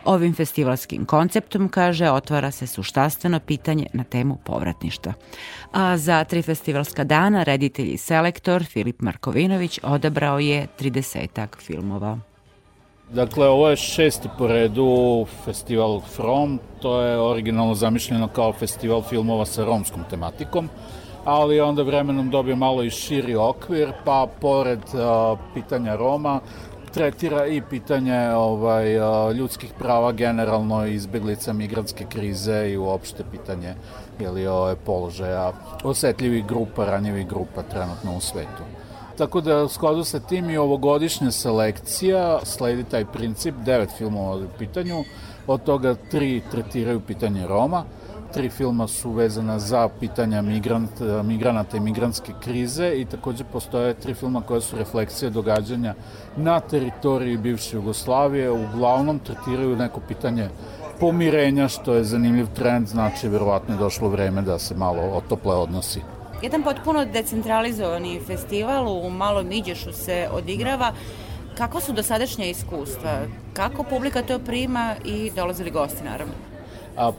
[0.05, 5.13] Ovim festivalskim konceptom, kaže, otvara se suštastveno pitanje na temu povratništva.
[5.71, 12.19] A za tri festivalska dana reditelj i selektor Filip Markovinović odabrao je 30 filmova.
[13.13, 19.45] Dakle, ovo je šesti po redu festival From, to je originalno zamišljeno kao festival filmova
[19.45, 20.69] sa romskom tematikom,
[21.25, 26.39] ali onda vremenom dobio malo i širi okvir, pa pored uh, pitanja Roma
[26.93, 28.85] tretira i pitanje ovaj,
[29.33, 33.75] ljudskih prava generalno, izbeglica migranske krize i uopšte pitanje
[34.19, 35.51] jeli, ove, položaja
[35.83, 38.63] osetljivih grupa, ranjivih grupa trenutno u svetu.
[39.17, 45.03] Tako da skladu sa tim i ovogodišnja selekcija sledi taj princip, devet filmova u pitanju,
[45.47, 47.83] od toga tri tretiraju pitanje Roma,
[48.33, 50.91] tri filma su vezana za pitanja migrant,
[51.23, 55.93] migranata i migrantske krize i takođe postoje tri filma koje su refleksije događanja
[56.37, 60.49] na teritoriji bivše Jugoslavije, uglavnom tretiraju neko pitanje
[60.99, 66.01] pomirenja, što je zanimljiv trend, znači verovatno je došlo vreme da se malo otople odnosi.
[66.41, 70.93] Jedan potpuno decentralizovani festival u Malom Iđešu se odigrava.
[71.57, 73.19] Kako su dosadašnje iskustva?
[73.53, 76.52] Kako publika to prima i dolazili gosti, naravno?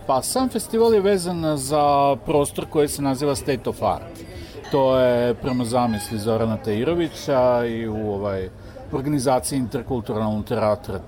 [0.06, 4.24] Pa sam festival je vezan za prostor koji se naziva State of Art.
[4.70, 8.48] To je prema zamisli Zorana Tajirovića i u ovaj,
[8.92, 11.00] organizaciji interkulturalnog teatra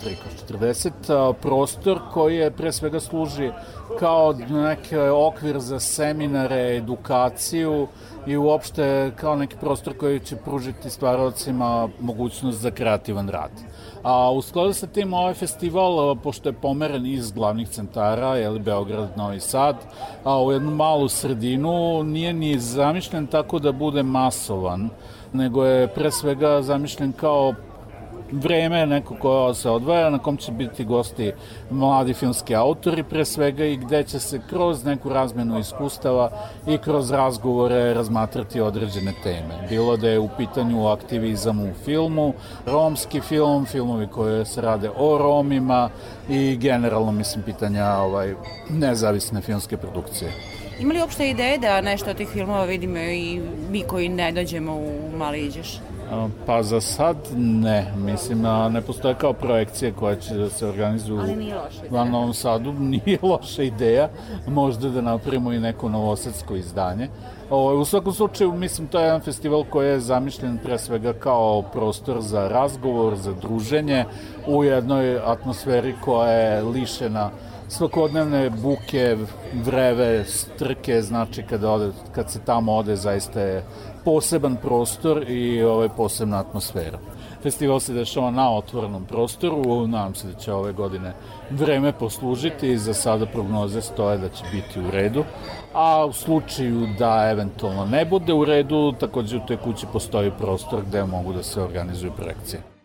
[0.48, 3.50] 340, prostor koji je pre svega služi
[3.98, 7.88] kao neki okvir za seminare, edukaciju
[8.26, 13.50] i uopšte kao neki prostor koji će pružiti stvaravcima mogućnost za kreativan rad.
[14.06, 18.58] A u skladu sa tim ovaj festival, pošto je pomeren iz glavnih centara, je li
[18.58, 19.76] Beograd, Novi Sad,
[20.24, 24.88] a u jednu malu sredinu nije ni zamišljen tako da bude masovan,
[25.32, 27.54] nego je pre svega zamišljen kao
[28.32, 31.32] vreme neko koje se odvaja, na kom će biti gosti
[31.70, 36.30] mladi filmski autori pre svega i gde će se kroz neku razmenu iskustava
[36.66, 39.66] i kroz razgovore razmatrati određene teme.
[39.68, 42.32] Bilo da je u pitanju aktivizam u filmu,
[42.66, 45.90] romski film, filmovi koje se rade o Romima
[46.28, 48.34] i generalno, mislim, pitanja ovaj,
[48.70, 50.32] nezavisne filmske produkcije.
[50.80, 54.76] Ima li uopšte ideje da nešto od tih filmova vidimo i mi koji ne dođemo
[54.76, 55.78] u Mali Iđeš?
[56.46, 61.20] Pa za sad ne, mislim, ne postoje kao projekcije koje će da se organizuju
[61.90, 64.08] u Novom Sadu, nije loša ideja,
[64.48, 67.08] možda da napravimo i neko novosadsko izdanje.
[67.50, 72.20] U svakom slučaju, mislim, to je jedan festival koji je zamišljen pre svega kao prostor
[72.20, 74.04] za razgovor, za druženje
[74.46, 77.30] u jednoj atmosferi koja je lišena
[77.68, 79.16] svakodnevne buke,
[79.64, 83.64] vreve, strke, znači kad, ode, kad se tamo ode zaista je
[84.06, 86.98] poseban prostor i ovaj, posebna atmosfera.
[87.42, 91.12] Festival se dešava na otvorenom prostoru, nadam se da će ove godine
[91.50, 95.24] vreme poslužiti i za sada prognoze stoje da će biti u redu,
[95.74, 100.82] a u slučaju da eventualno ne bude u redu, takođe u toj kući postoji prostor
[100.88, 102.75] gde mogu da se organizuju projekcije.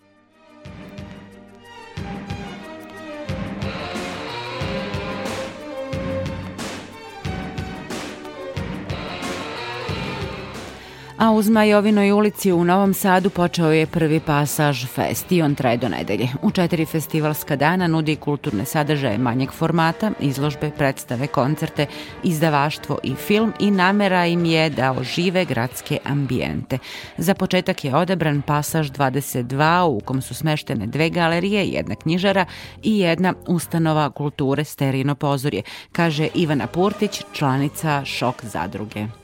[11.22, 15.78] A u Zmajovinoj ulici u Novom Sadu počeo je prvi pasaž Fest i on traje
[15.78, 16.28] do nedelje.
[16.42, 21.86] U četiri festivalska dana nudi kulturne sadržaje manjeg formata, izložbe, predstave, koncerte,
[22.24, 26.78] izdavaštvo i film i namera im je da ožive gradske ambijente.
[27.18, 32.46] Za početak je odabran pasaž 22 u kom su smeštene dve galerije, jedna knjižara
[32.84, 35.62] i jedna ustanova kulture Sterino pozorje,
[35.92, 39.21] kaže Ivana Purtić, članica Šok zadruge.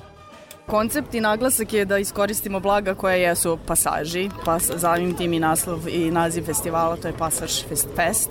[0.67, 5.87] Koncept i naglasak je da iskoristimo blaga koja jesu pasaži, pa zavim tim i naslov
[5.87, 8.29] i naziv festivala, to je Pasaž Fest Fest,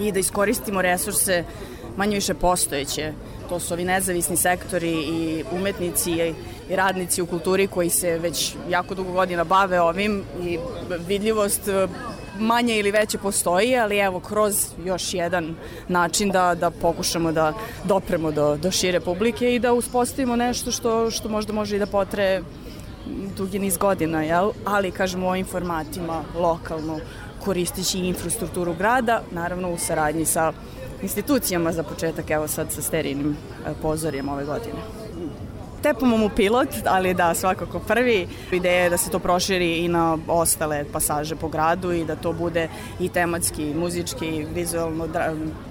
[0.00, 1.44] i da iskoristimo resurse
[1.96, 3.12] manje više postojeće.
[3.48, 6.12] To su ovi nezavisni sektori i umetnici
[6.70, 10.58] i radnici u kulturi koji se već jako dugo godina bave ovim i
[11.06, 11.68] vidljivost
[12.38, 15.54] manje ili veće postoji, ali evo kroz još jedan
[15.88, 17.52] način da, da pokušamo da
[17.84, 21.86] dopremo do, do šire publike i da uspostavimo nešto što, što možda može i da
[21.86, 22.42] potre
[23.36, 24.50] dugi niz godina, jel?
[24.64, 27.00] ali kažemo o ovim formatima lokalno
[27.44, 30.52] koristići infrastrukturu grada, naravno u saradnji sa
[31.02, 35.03] institucijama za početak, evo sad sa sterinim e, pozorijem ove godine.
[35.84, 38.26] Tepamo mu pilot, ali da, svakako prvi.
[38.52, 42.32] Ideja je da se to proširi i na ostale pasaže po gradu i da to
[42.32, 42.68] bude
[43.00, 45.08] i tematski, muzički, vizualno,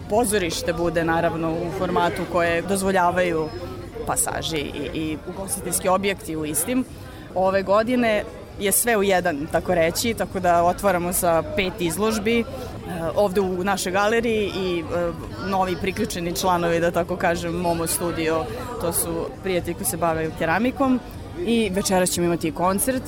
[0.09, 3.49] pozorište bude naravno u formatu koje dozvoljavaju
[4.07, 6.85] pasaži i, i ugostiteljski objekti u istim.
[7.35, 8.23] Ove godine
[8.59, 12.43] je sve u jedan, tako reći, tako da otvaramo sa pet izložbi
[13.15, 15.11] ovde u našoj galeriji i e,
[15.49, 18.45] novi priključeni članovi, da tako kažem, Momo Studio,
[18.81, 20.99] to su prijatelji koji se bave keramikom
[21.45, 23.03] i večeras ćemo imati koncert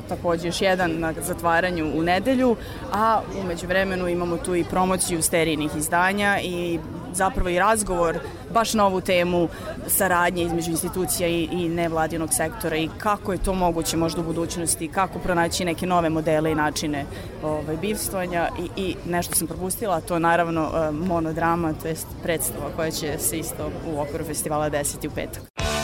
[0.00, 2.56] takođe još jedan na zatvaranju u nedelju,
[2.92, 6.78] a umeđu vremenu imamo tu i promociju sterijnih izdanja i
[7.12, 8.18] zapravo i razgovor
[8.52, 9.48] baš na ovu temu
[9.86, 14.88] saradnje između institucija i, i nevladinog sektora i kako je to moguće možda u budućnosti,
[14.88, 17.04] kako pronaći neke nove modele i načine
[17.42, 22.90] ovaj, bivstvanja i, i nešto sam propustila, to naravno eh, monodrama, to je predstava koja
[22.90, 25.75] će se isto u okviru festivala desiti u petak.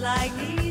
[0.00, 0.67] like you.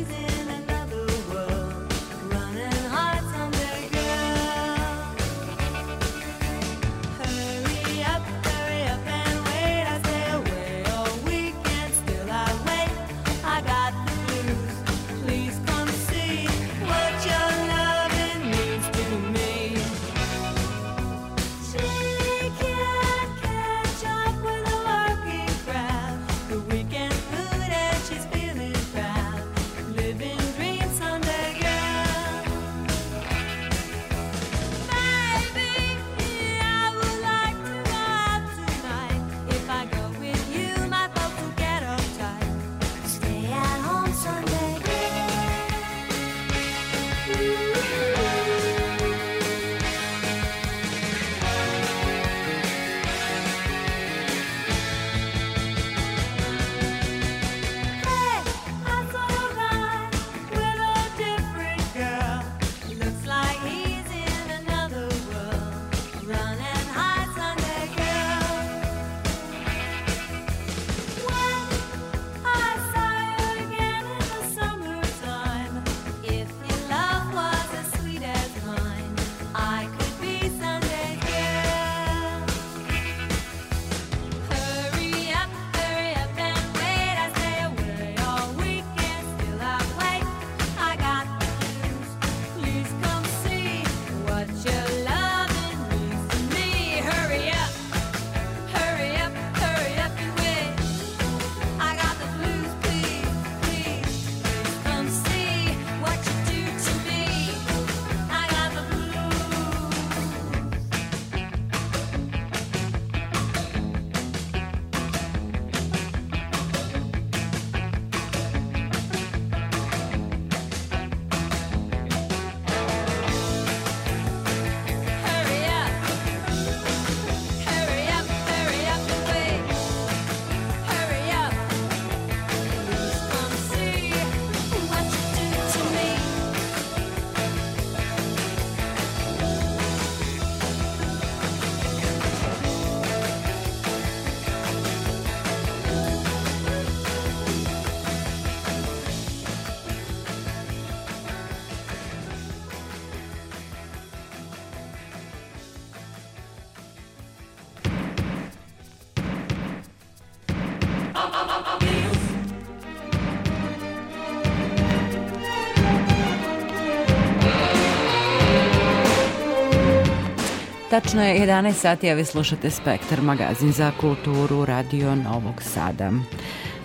[170.90, 176.10] Tačno je 11 sati, a vi slušate Spektar, magazin za kulturu Radio Novog Sada.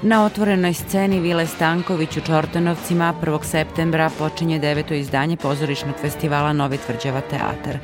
[0.06, 3.43] Na otvorenoj sceni Vile Stanković u Čortanovcima 1.
[3.43, 7.78] septembra počinje deveto izdanje pozorišnog festivala Novi tvrđava teatar.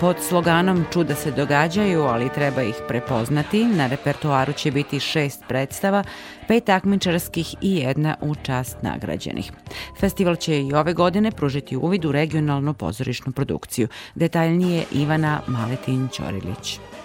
[0.00, 6.04] Pod sloganom Čuda se događaju, ali treba ih prepoznati, na repertoaru će biti šest predstava,
[6.48, 9.52] pet takmičarskih i jedna u čast nagrađenih.
[10.00, 13.88] Festival će i ove godine pružiti uvid u regionalnu pozorišnu produkciju.
[14.14, 16.95] Detaljnije Ivana Maletin-Ćorilić.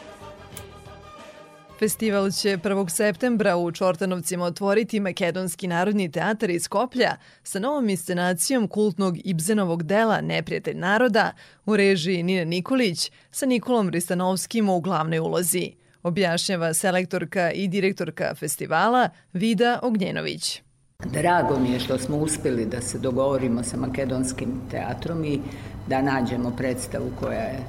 [1.84, 2.90] Festival će 1.
[2.90, 10.22] septembra u Čortanovcima otvoriti Makedonski narodni teatar iz Koplja sa novom inscenacijom kultnog Ibzenovog dela
[10.22, 11.32] Neprijatelj naroda
[11.66, 15.72] u režiji Nina Nikolić sa Nikolom Ristanovskim u glavnoj ulozi,
[16.04, 20.62] objašnjava selektorka i direktorka festivala Vida Ognjenović.
[21.06, 25.40] Drago mi je što smo uspeli da se dogovorimo sa Makedonskim teatrom i
[25.88, 27.60] da nađemo predstavu koja je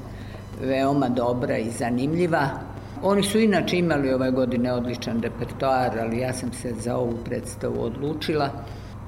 [0.61, 2.72] veoma dobra i zanimljiva.
[3.03, 7.85] Oni su inače imali ove godine odličan repertoar, ali ja sam se za ovu predstavu
[7.85, 8.51] odlučila.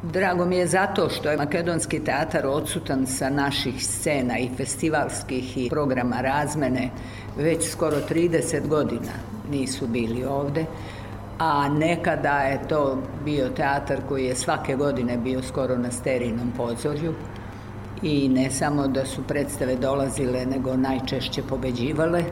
[0.03, 5.69] Drago mi je zato što je Makedonski teatar odsutan sa naših scena i festivalskih i
[5.71, 6.91] programa razmene
[7.37, 9.13] već skoro 30 godina
[9.51, 10.67] nisu bili ovde
[11.39, 17.15] a nekada je to bio teatar koji je svake godine bio skoro na sterinom pozorju
[18.03, 22.25] i ne samo da su predstave dolazile, nego najčešće pobeđivale.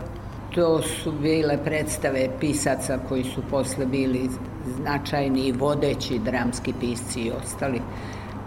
[0.54, 4.28] To su bile predstave pisaca koji su posle bili
[4.76, 7.80] značajni i vodeći dramski pisci i ostali,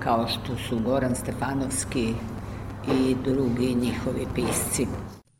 [0.04, 2.14] kao što su Goran Stefanovski
[2.88, 4.88] i drugi njihovi pisci.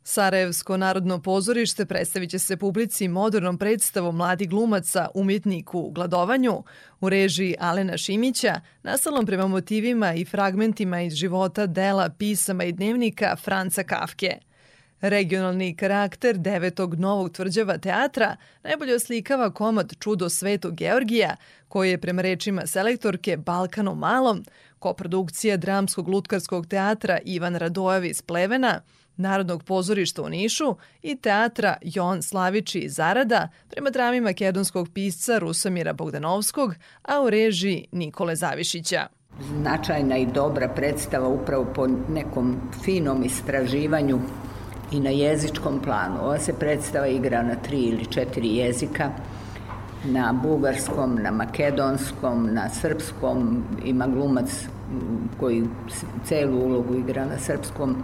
[0.02, 6.62] Sarajevsko narodno pozorište predstavit će se publici modernom predstavom mladi glumaca umjetniku u gladovanju
[7.00, 13.36] u režiji Alena Šimića, nastalom prema motivima i fragmentima iz života dela, pisama i dnevnika
[13.36, 14.38] Franca Kafke.
[15.08, 21.36] Regionalni karakter devetog novog tvrđava teatra najbolje oslikava komad Čudo svetog Georgija,
[21.68, 24.44] koji je prema rečima selektorke Balkano malom,
[24.78, 28.80] koprodukcija dramskog lutkarskog teatra Ivan Radojevi iz Plevena,
[29.16, 35.92] Narodnog pozorišta u Nišu i teatra Jon Slavići iz Zarada prema drami makedonskog pisca Rusomira
[35.92, 39.06] Bogdanovskog, a u režiji Nikole Zavišića.
[39.60, 44.20] Značajna i dobra predstava upravo po nekom finom istraživanju
[44.90, 46.20] i na jezičkom planu.
[46.22, 49.10] Ova se predstava igra na tri ili četiri jezika,
[50.04, 54.66] na bugarskom, na makedonskom, na srpskom, ima glumac
[55.40, 55.64] koji
[56.24, 57.96] celu ulogu igra na srpskom,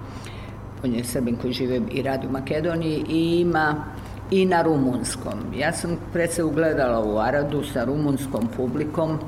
[0.85, 3.85] on je Srbin koji žive i radi u Makedoniji i ima
[4.31, 5.35] i na rumunskom.
[5.57, 9.19] Ja sam predstavu gledala u Aradu sa rumunskom publikom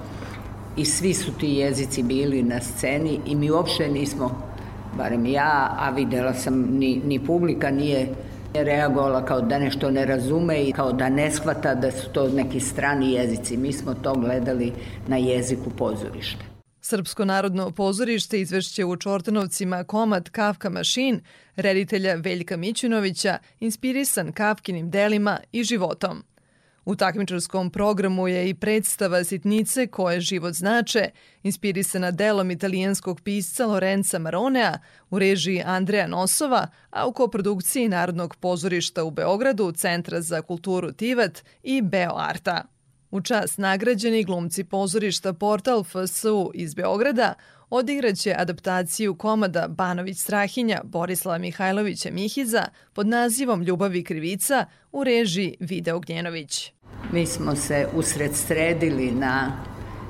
[0.76, 4.30] i svi su ti jezici bili na sceni i mi uopšte nismo,
[4.96, 8.08] barem ja, a videla sam, ni, ni publika nije
[8.54, 12.60] reagovala kao da nešto ne razume i kao da ne shvata da su to neki
[12.60, 13.56] strani jezici.
[13.56, 14.72] Mi smo to gledali
[15.08, 16.44] na jeziku pozorišta.
[16.80, 21.20] Srpsko narodno pozorište izvešće u Čortanovcima komad Kafka Mašin,
[21.56, 26.22] reditelja Veljka Mićunovića, inspirisan Kafkinim delima i životom.
[26.84, 31.10] U takmičarskom programu je i predstava Sitnice koje život znače,
[31.42, 34.78] inspirisana delom italijanskog pisca Lorenza Maronea
[35.10, 41.42] u režiji Andreja Nosova, a u koprodukciji Narodnog pozorišta u Beogradu, Centra za kulturu Tivat
[41.62, 42.64] i Beo Arta.
[43.10, 47.34] U čas nagrađeni glumci pozorišta Portal FSU iz Beograda
[47.70, 55.56] odigraće adaptaciju komada Banović Strahinja Borislava Mihajlovića Mihiza pod nazivom Ljubav i krivica u režiji
[55.60, 56.73] Vide Ognjenović.
[57.12, 59.52] Mi smo se usred sredili na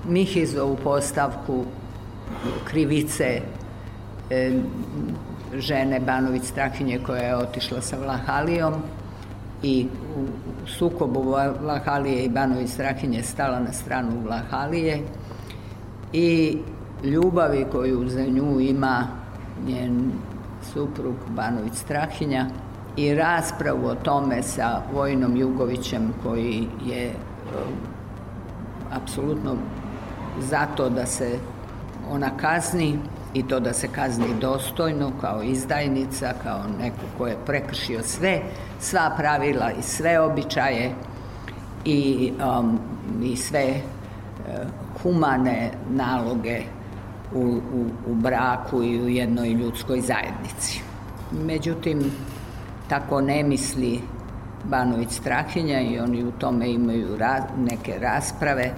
[0.09, 1.65] Mihizovu postavku
[2.65, 3.41] krivice
[4.31, 4.61] e,
[5.55, 8.75] žene Banović Strahinje koja je otišla sa Vlahalijom
[9.63, 10.27] i u
[10.67, 11.23] sukobu
[11.61, 15.03] Vlahalije i Banović Strahinje stala na stranu Vlahalije
[16.13, 16.59] i
[17.05, 19.07] ljubavi koju za nju ima
[19.67, 20.13] njen
[20.73, 22.47] suprug Banović Strahinja
[22.97, 27.75] i raspravu o tome sa Vojnom Jugovićem koji je um,
[28.93, 29.57] apsolutno
[30.41, 31.39] zato da se
[32.11, 32.99] ona kazni
[33.35, 38.41] i to da se kazni dostojno kao izdajnica, kao neko ko je prekršio sve,
[38.81, 40.95] sva pravila i sve običaje
[41.85, 42.79] i, um,
[43.23, 44.55] i sve uh,
[45.03, 46.63] humane naloge
[47.35, 50.81] u, u, u braku i u jednoj ljudskoj zajednici.
[51.33, 52.11] Međutim,
[52.89, 54.01] tako ne misli
[54.65, 58.75] Banović Strahinja i oni u tome imaju ra neke rasprave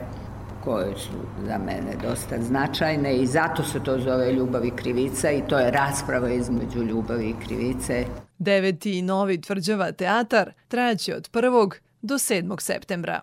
[0.64, 1.12] koje su
[1.46, 5.70] za mene dosta značajne i zato se to zove ljubav i krivica i to je
[5.70, 8.04] rasprava između ljubavi i krivice.
[8.38, 11.70] Deveti novi tvrđava teatar trajaće od 1.
[12.02, 12.60] do 7.
[12.60, 13.20] septembra.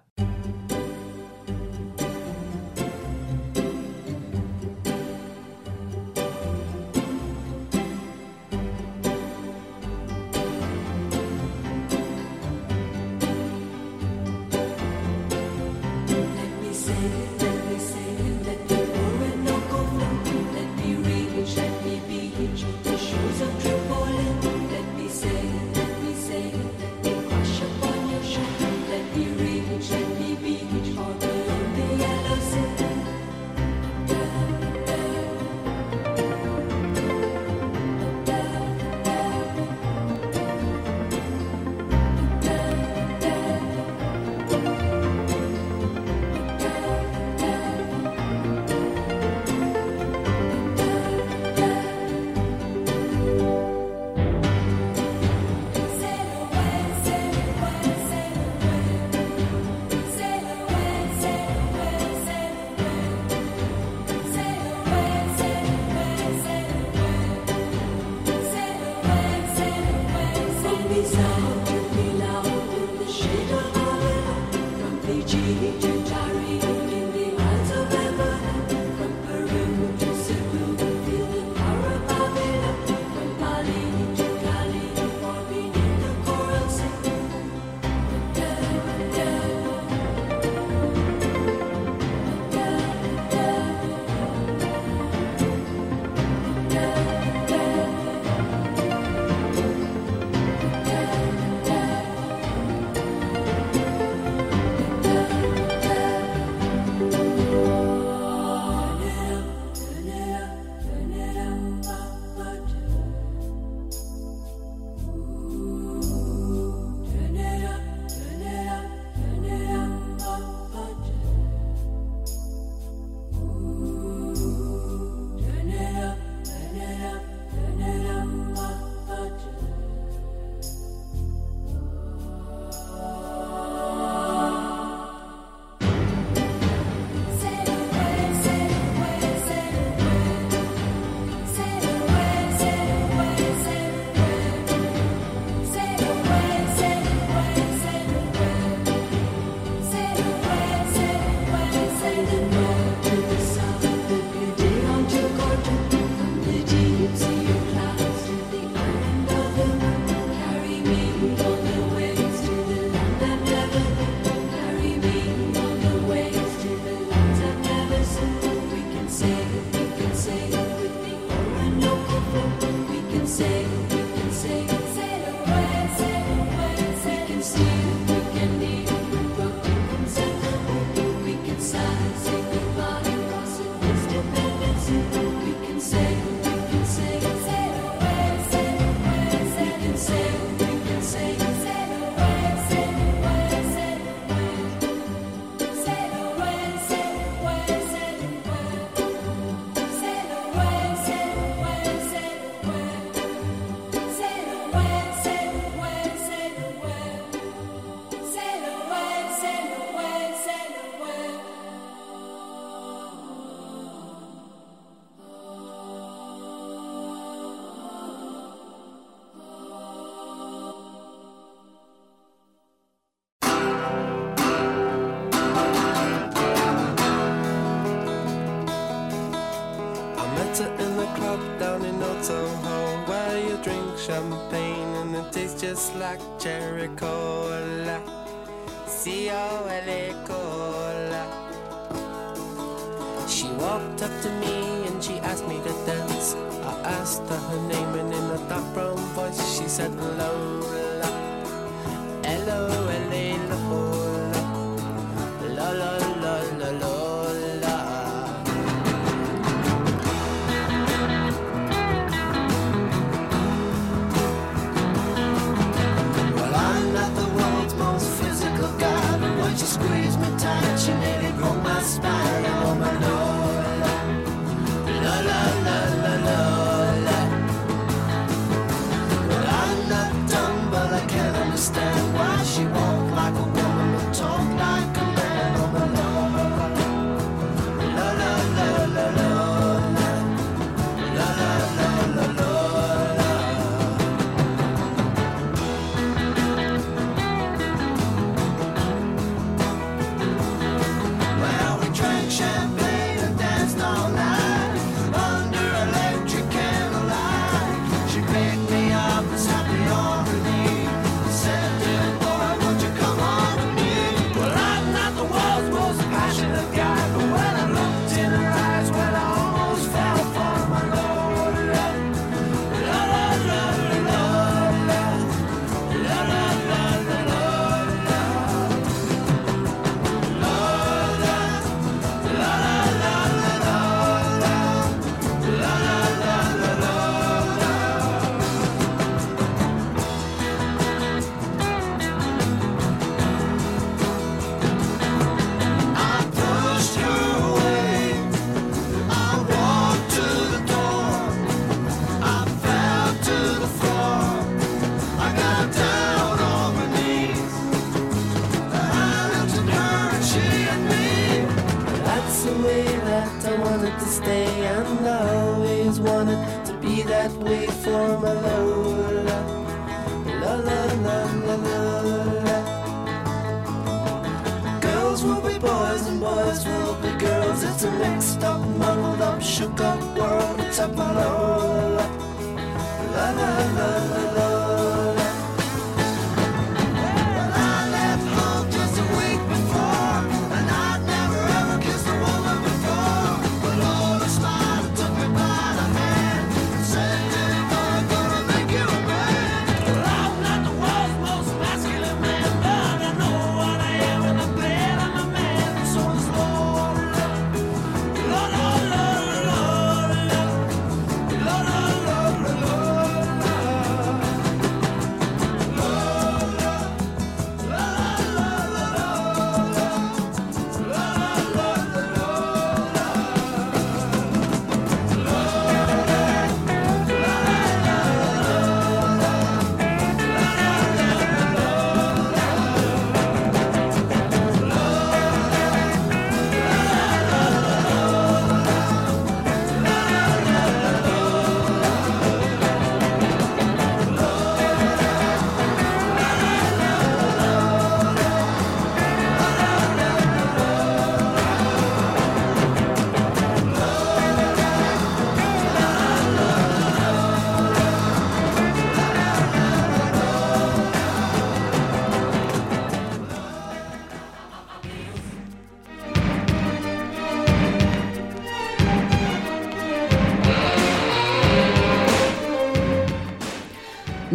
[383.14, 383.90] لا لا لا.
[383.98, 384.03] لا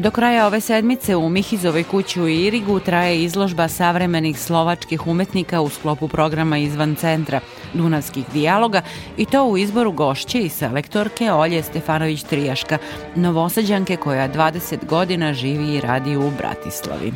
[0.08, 5.68] Do kraja ove sedmice u Mihizovoj kući u Irigu traje izložba savremenih slovačkih umetnika u
[5.68, 7.40] sklopu programa izvan centra
[7.74, 8.82] Dunavskih dijaloga
[9.16, 12.78] i to u izboru gošće i selektorke Olje Stefanović-Trijaška,
[13.14, 17.12] novosađanke koja 20 godina živi i radi u Bratislavi.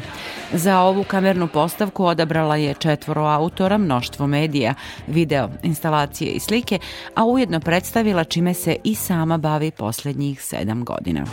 [0.53, 4.75] Za ovu kamernu postavku odabrala je četvoro autora mnoštvo medija,
[5.07, 6.79] video, instalacije i slike,
[7.15, 11.25] a ujedno predstavila čime se i sama bavi poslednjih sedam godina.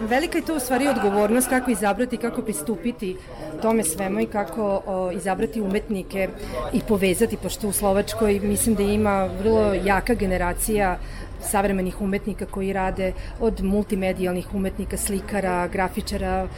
[0.00, 3.16] Velika je to u stvari odgovornost kako izabrati, kako pristupiti
[3.62, 6.28] tome svemu i kako o, izabrati umetnike
[6.72, 10.98] i povezati, pošto u Slovačkoj mislim da ima vrlo jaka generacija
[11.44, 16.48] savremenih umetnika koji rade od multimedijalnih umetnika, slikara, grafičara,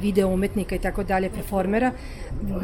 [0.00, 1.92] video umetnika i tako dalje, performera.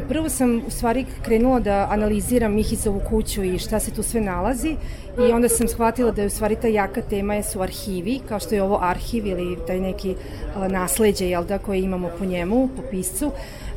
[0.09, 4.75] Prvo sam u stvari krenula da analiziram Mihizovu kuću i šta se tu sve nalazi
[5.29, 8.39] i onda sam shvatila da je u stvari ta jaka tema je su arhivi, kao
[8.39, 10.15] što je ovo arhiv ili taj neki
[10.69, 13.31] nasleđe jel da, koje imamo po njemu, po piscu.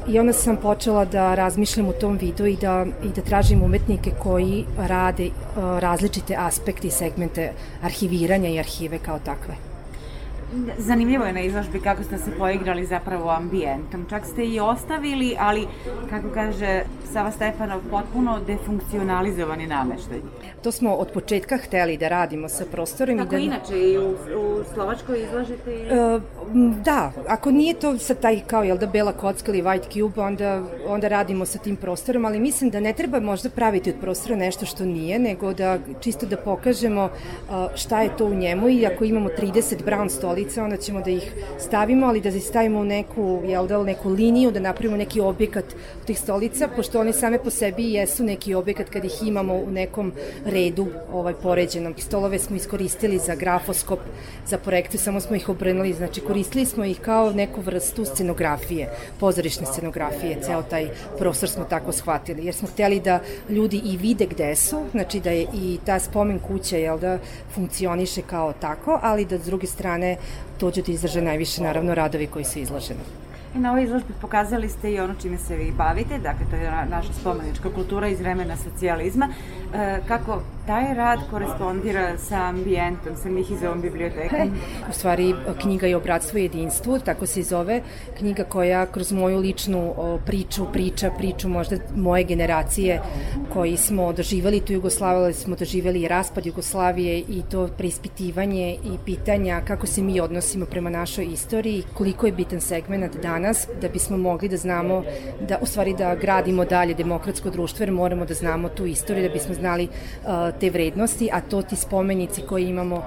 [0.09, 4.11] I onda sam počela da razmišljam u tom vidu i da, i da tražim umetnike
[4.23, 7.53] koji rade uh, različite aspekte i segmente
[7.83, 9.68] arhiviranja i arhive kao takve.
[10.79, 14.07] Zanimljivo je na izložbi kako ste se poigrali zapravo ambijentom.
[14.11, 15.67] Čak ste i ostavili, ali,
[16.11, 16.83] kako kaže
[17.13, 20.21] Sava Stefanov, potpuno defunkcionalizovani nameštaj.
[20.63, 23.19] To smo od početka hteli da radimo sa prostorom.
[23.19, 23.45] Tako i da...
[23.45, 25.71] inače i u, u Slovačkoj izlažete?
[25.73, 25.89] Ili...
[25.89, 26.21] E,
[26.85, 30.63] da, ako nije to sa taj kao jel da bela kocka ili white cube, onda,
[30.87, 34.67] onda radimo sa tim prostorom, ali mislim da ne treba možda praviti od prostora nešto
[34.67, 37.09] što nije, nego da čisto da pokažemo
[37.75, 40.09] šta je to u njemu i ako imamo 30 brown
[40.39, 44.51] stolica, onda ćemo da ih stavimo, ali da stavimo u neku, jel da, neku liniju,
[44.51, 45.65] da napravimo neki objekat
[46.01, 49.71] od tih stolica, pošto one same po sebi jesu neki objekat kad ih imamo u
[49.71, 50.13] nekom
[50.45, 51.95] redu ovaj poređenom.
[51.99, 53.99] Stolove smo iskoristili za grafoskop,
[54.47, 58.89] za projekte, samo smo ih obrnuli, znači koristili smo ih kao neku vrstu scenografije,
[59.21, 64.27] pozorišne scenografije, ceo taj prostor smo tako shvatili, jer smo hteli da ljudi i vide
[64.27, 67.19] gde su, znači da je i ta spomen kuća, jel da,
[67.55, 70.17] funkcioniše kao tako, ali da s druge strane
[70.61, 73.01] dođu da izraže najviše, naravno, radovi koji su izloženi.
[73.55, 76.71] I na ovoj izložbi pokazali ste i ono čime se vi bavite, dakle to je
[76.91, 79.29] naša spomenička kultura iz vremena socijalizma.
[79.75, 84.51] E, kako taj rad korespondira sa ambijentom, sa Mihizovom bibliotekom?
[84.91, 87.81] U stvari, knjiga je o bratstvu i jedinstvu, tako se i zove.
[88.19, 89.95] Knjiga koja kroz moju ličnu
[90.27, 93.01] priču, priča, priču možda moje generacije
[93.53, 98.99] koji smo doživali tu Jugoslaviju, ali smo doživali i raspad Jugoslavije i to preispitivanje i
[99.05, 104.17] pitanja kako se mi odnosimo prema našoj istoriji, koliko je bitan segment danas da bismo
[104.17, 105.03] mogli da znamo
[105.49, 109.33] da u stvari da gradimo dalje demokratsko društvo jer moramo da znamo tu istoriju da
[109.33, 109.89] bismo znali
[110.61, 113.03] te vrednosti, a to ti spomenici koji imamo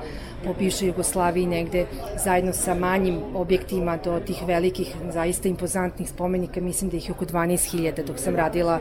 [0.45, 1.85] po bivšoj Jugoslaviji negde
[2.23, 7.25] zajedno sa manjim objektima do tih velikih, zaista impozantnih spomenika, mislim da ih je oko
[7.25, 8.79] 12.000 dok sam radila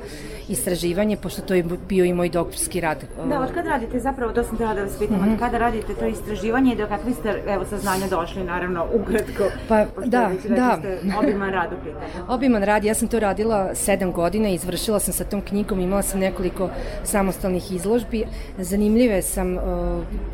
[0.48, 3.04] istraživanje, pošto to je bio i moj doktorski rad.
[3.28, 5.32] Da, od kada radite, zapravo to sam htjela da vas pitam, mm -hmm.
[5.32, 9.84] od kada radite to istraživanje i do kakvi ste, evo, saznanja došli, naravno, ukratko, pa,
[9.94, 10.76] pošto da, već da.
[10.78, 12.24] ste obiman rad u pitanju.
[12.34, 16.20] Obiman rad, ja sam to radila sedam godina, izvršila sam sa tom knjigom, imala sam
[16.20, 16.70] nekoliko
[17.04, 18.24] samostalnih izložbi.
[18.58, 19.60] Zanimljive sam uh,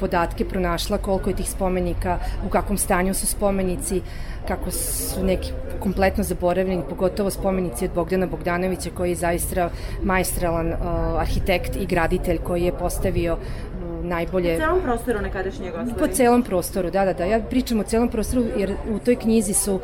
[0.00, 4.00] podatke pronašla koliko je tih spomenika, u kakvom stanju su spomenici,
[4.48, 9.70] kako su neki kompletno zaboravljeni, pogotovo spomenici od Bogdana Bogdanovića koji je zaista
[10.02, 10.76] majstralan uh,
[11.20, 13.36] arhitekt i graditelj koji je postavio
[14.06, 14.56] najbolje...
[14.56, 15.94] Po celom prostoru nekadašnje Jugoslavije?
[15.98, 17.24] Po celom prostoru, da, da, da.
[17.24, 19.80] Ja pričam o celom prostoru jer u toj knjizi su uh,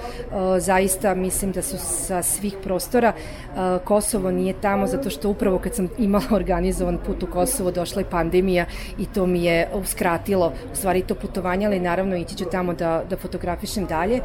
[0.58, 3.12] zaista, mislim da su sa svih prostora.
[3.12, 8.00] Uh, Kosovo nije tamo zato što upravo kad sam imala organizovan put u Kosovo došla
[8.00, 8.66] je pandemija
[8.98, 13.02] i to mi je uskratilo u stvari to putovanje, ali naravno ići ću tamo da,
[13.10, 14.20] da fotografišem dalje.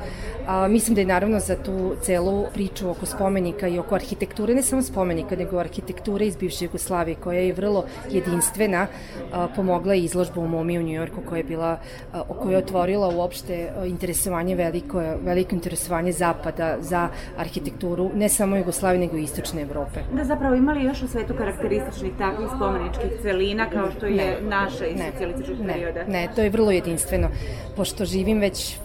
[0.48, 4.64] A, mislim da je naravno za tu celu priču oko spomenika i oko arhitekture, ne
[4.64, 8.88] samo spomenika, nego arhitekture iz bivše Jugoslavije koja je vrlo jedinstvena,
[9.34, 11.80] a, pomogla je izložba u Momi u Njujorku koja je bila,
[12.14, 17.08] a, koja je otvorila uopšte a, interesovanje veliko, veliko interesovanje zapada za
[17.38, 20.00] arhitектuru, ne samo Jugoslavije, nego i istočne Evrope.
[20.14, 24.38] Da zapravo imali još u svetu karakterističnih takvih spomeničkih celina kao što je Ne.
[24.42, 25.12] naša iz Ne.
[25.12, 26.04] socijalističkog Ne, perioda?
[26.08, 27.28] ne, to je vrlo jedinstveno.
[27.76, 28.78] Pošto živim već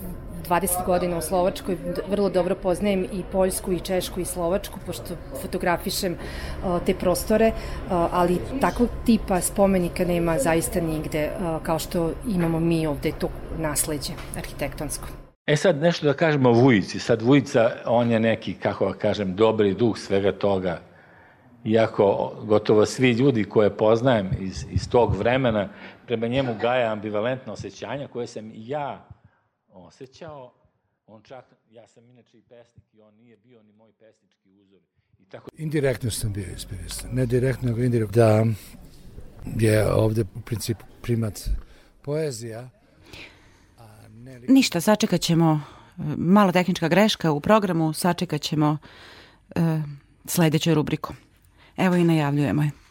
[0.49, 1.77] 20 godina u Slovačkoj,
[2.11, 6.17] vrlo dobro poznajem i Poljsku i Češku i Slovačku, pošto fotografišem
[6.87, 7.53] te prostore,
[7.89, 11.31] ali takvog tipa spomenika nema zaista nigde,
[11.63, 13.29] kao što imamo mi ovde to
[13.59, 15.09] nasleđe arhitektonsko.
[15.47, 16.99] E sad nešto da kažemo o Vujici.
[16.99, 20.81] Sad Vujica, on je neki, kako da kažem, dobri duh svega toga.
[21.65, 25.69] Iako gotovo svi ljudi koje poznajem iz, iz tog vremena,
[26.07, 29.07] prema njemu gaja ambivalentna osjećanja koje sam ja
[29.73, 30.53] osjećao.
[31.07, 34.81] On čak, ja sam inače i pesnik i on nije bio ni moj pesnički uzor.
[35.19, 38.15] I tako Indirektno sam bio inspirisan, ne direktno, nego indirektno.
[38.17, 38.45] Da
[39.61, 41.49] je ovde u principu primat
[42.03, 42.71] poezija,
[44.49, 45.61] Ništa, sačekat ćemo,
[45.99, 48.79] e, malo tehnička greška u programu, sačekat ćemo
[49.57, 49.83] e,
[50.25, 51.15] sledeću rubriku.
[51.77, 52.82] Evo i najavljujemo je.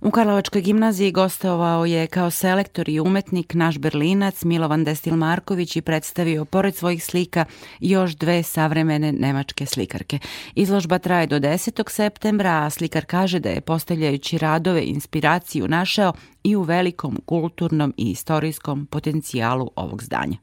[0.00, 5.80] U Karlovačkoj gimnaziji gostovao je kao selektor i umetnik naš berlinac Milovan Destil Marković i
[5.80, 7.44] predstavio, pored svojih slika,
[7.80, 10.18] još dve savremene nemačke slikarke.
[10.54, 11.90] Izložba traje do 10.
[11.90, 18.10] septembra, a slikar kaže da je postavljajući radove inspiraciju našao i u velikom kulturnom i
[18.10, 20.36] istorijskom potencijalu ovog zdanja.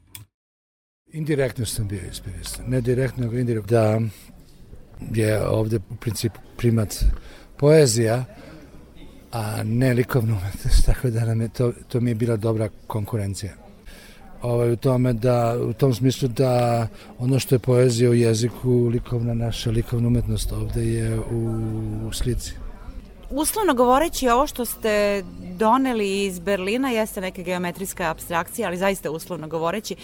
[1.12, 3.70] Indirektno sam bio inspirisan, ne direktno, nego indirektno.
[3.70, 4.00] Da
[5.14, 7.04] je ovde u principu primat
[7.56, 8.24] poezija,
[9.32, 13.52] a ne likovna umetnost, tako da nam je to, to mi je bila dobra konkurencija.
[14.42, 16.86] Ovaj, u tome da, u tom smislu da
[17.18, 21.54] ono što je poezija u jeziku, likovna naša likovna umetnost ovde je u,
[22.08, 22.52] u slici.
[23.30, 25.22] Uslovno govoreći, ovo što ste
[25.56, 29.96] doneli iz Berlina jeste neka geometrijska abstrakcija, ali zaista uslovno govoreći.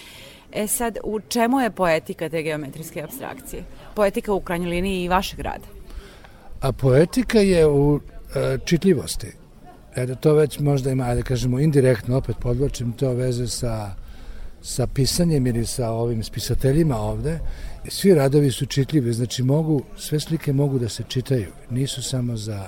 [0.52, 3.64] E sad, u čemu je poetika te geometrijske abstrakcije?
[3.94, 5.66] Poetika u krajnjoj liniji i vašeg rada.
[6.60, 8.00] A poetika je u
[8.64, 9.32] čitljivosti.
[9.94, 13.94] E da to već možda ima, ajde kažemo, indirektno, opet podločim to veze sa,
[14.62, 17.38] sa pisanjem ili sa ovim spisateljima ovde.
[17.88, 21.52] Svi radovi su čitljivi, znači mogu, sve slike mogu da se čitaju.
[21.70, 22.66] Nisu samo za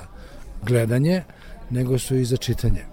[0.62, 1.22] gledanje,
[1.70, 2.84] nego su i za čitanje.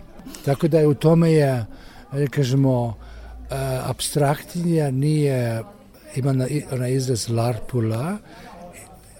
[0.46, 1.66] Tako da je u tome je,
[2.12, 5.64] ajde kažemo, e, abstraktnija nije,
[6.16, 8.18] ima na, ona izraz larpula,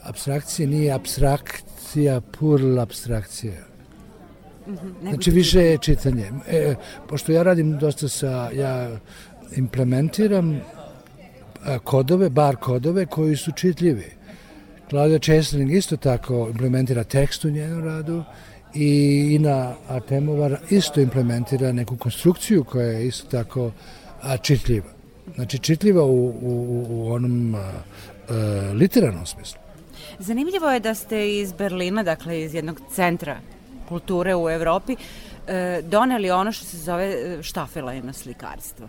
[0.04, 0.94] abstrakcija nije
[1.92, 3.64] abstrakcija pur abstrakcija.
[5.02, 6.32] Znači više je čitanje.
[6.48, 6.76] E,
[7.10, 9.00] pošto ja radim dosta sa, ja
[9.56, 10.62] implementiram
[11.64, 14.06] a, kodove, bar kodove koji su čitljivi.
[14.90, 18.24] Claudia Česling isto tako implementira tekst u njenom radu
[18.74, 23.72] i Ina Artemova isto implementira neku konstrukciju koja je isto tako
[24.22, 24.90] a, čitljiva.
[25.36, 27.72] Znači čitljiva u, u, u onom a,
[28.30, 29.62] a, literarnom smislu.
[30.20, 33.38] Zanimljivo je da ste iz Berlina, dakle iz jednog centra
[33.90, 34.96] kulture u Evropi,
[35.48, 38.88] e, doneli ono što se zove e, štafelajno slikarstvo.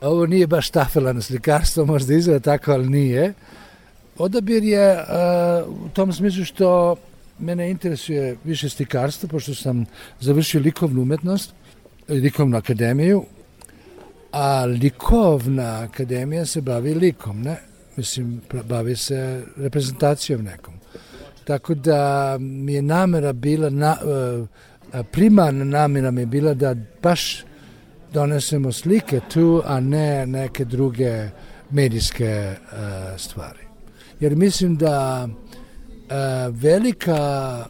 [0.00, 3.34] Ovo nije baš štafela na slikarstvo, možda izgleda tako, ali nije.
[4.18, 6.96] Odabir je uh, u tom smislu što
[7.38, 9.86] mene interesuje više slikarstvo, pošto sam
[10.20, 11.52] završio likovnu umetnost,
[12.08, 13.24] likovnu akademiju,
[14.32, 17.56] a likovna akademija se bavi likom, ne?
[17.96, 20.74] Mislim, bavi se reprezentacijom nekom.
[21.44, 23.96] Tako da mi je namera bila, na,
[24.92, 27.44] uh, primarna namera mi je bila da baš
[28.12, 31.28] donesemo slike tu, a ne neke druge
[31.70, 32.78] medijske uh,
[33.20, 33.66] stvari.
[34.20, 37.64] Jer mislim da uh, velika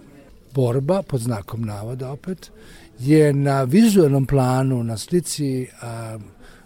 [0.55, 2.51] borba, pod znakom navoda opet,
[2.98, 6.19] je na vizualnom planu, na slici, a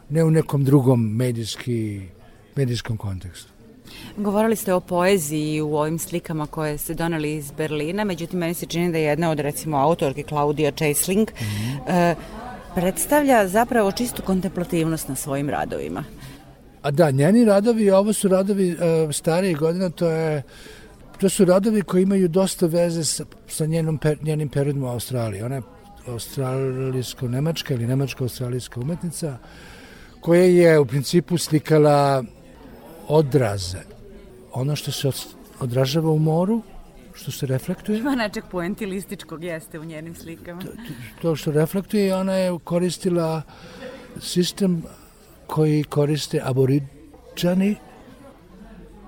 [0.08, 2.02] ne u nekom drugom medijski,
[2.56, 3.49] medijskom kontekstu.
[4.16, 8.66] Govorili ste o poeziji u ovim slikama koje ste doneli iz Berlina, međutim meni se
[8.66, 12.12] čini da je jedna od recimo autorki Claudia Chesling mm -hmm.
[12.12, 12.14] e,
[12.74, 16.04] predstavlja zapravo čistu kontemplativnost na svojim radovima.
[16.82, 18.78] A da, njeni radovi, ovo su radovi uh,
[19.12, 20.42] starijih godina, to je
[21.20, 25.42] to su radovi koji imaju dosta veze sa, sa njenom, per, njenim periodom u Australiji.
[25.42, 25.62] Ona je
[26.06, 29.38] australijsko-nemačka ili nemačko-australijska umetnica
[30.20, 32.24] koja je u principu slikala
[33.08, 33.78] odraze.
[34.52, 35.10] Ono što se
[35.60, 36.62] odražava u moru,
[37.14, 37.98] što se reflektuje.
[37.98, 40.60] Ima nečeg poentilističkog jeste u njenim slikama.
[40.60, 40.68] To,
[41.22, 43.42] to što reflektuje, ona je koristila
[44.20, 44.82] sistem
[45.46, 47.76] koji koriste aboriđani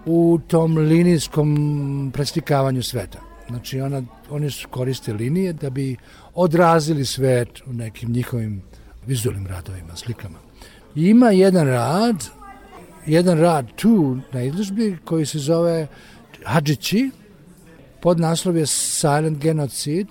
[0.06, 3.20] u tom linijskom preslikavanju sveta.
[3.48, 5.96] Znači, ona, oni su koriste linije da bi
[6.34, 8.62] odrazili svet u nekim njihovim
[9.06, 10.38] vizualnim radovima, slikama.
[10.94, 12.28] I ima jedan rad,
[13.06, 15.86] jedan rad tu na izložbi koji se zove
[16.44, 17.10] Hadžići,
[18.00, 20.10] pod naslov je Silent Genocide,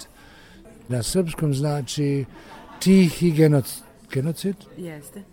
[0.88, 2.26] na srpskom znači
[2.80, 3.84] tihi genocid.
[4.14, 4.56] genocid?
[4.78, 5.24] Jeste.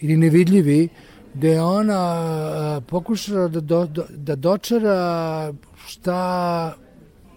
[0.00, 0.88] Ili nevidljivi,
[1.34, 5.52] gde ona pokušala da, do, do, da dočara
[5.86, 6.74] šta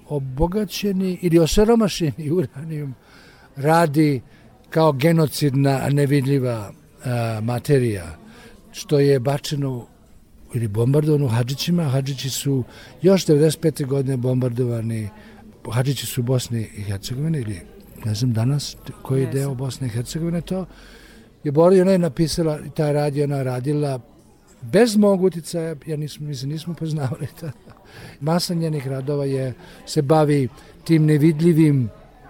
[0.07, 2.95] obogaćeni ili osiromašeni uranijum
[3.55, 4.21] radi
[4.69, 6.71] kao genocidna nevidljiva
[7.05, 8.20] a, materija,
[8.71, 9.85] što je bačeno
[10.53, 11.83] ili bombardovano Hadžićima.
[11.83, 12.63] Hadžići su
[13.01, 13.85] još 95.
[13.85, 15.09] godine bombardovani,
[15.71, 17.61] Hadžići su u Bosni i Hercegovini ili
[18.05, 20.65] ne znam danas koji je deo Bosne i Hercegovine to
[21.43, 23.99] je Bori, ona je napisala, taj rad je ona radila
[24.61, 27.81] bez mog uticaja, ja nismo, mi se nismo poznavali tada.
[28.19, 29.53] Masa njenih radova je,
[29.85, 30.47] se bavi
[30.83, 31.89] tim nevidljivim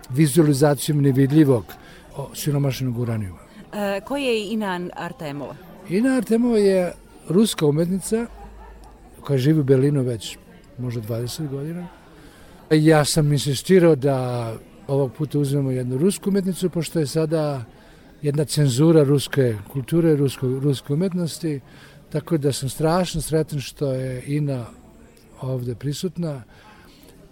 [0.09, 1.65] vizualizacijom nevidljivog
[2.33, 3.39] siromašenog uranijuma.
[3.73, 5.55] E, koji je Ina Artemova?
[5.91, 6.93] Ina Artemova je
[7.29, 8.25] ruska umetnica
[9.21, 10.37] koja živi u Berlinu već
[10.77, 11.87] možda 20 godina.
[12.69, 14.53] Ja sam insistirao da
[14.87, 17.63] ovog puta uzmemo jednu rusku umetnicu, pošto je sada
[18.21, 21.59] jedna cenzura ruske kulture, rusko, ruske umetnosti,
[22.09, 24.65] tako da sam strašno sretan što je Ina
[25.41, 26.43] ovde prisutna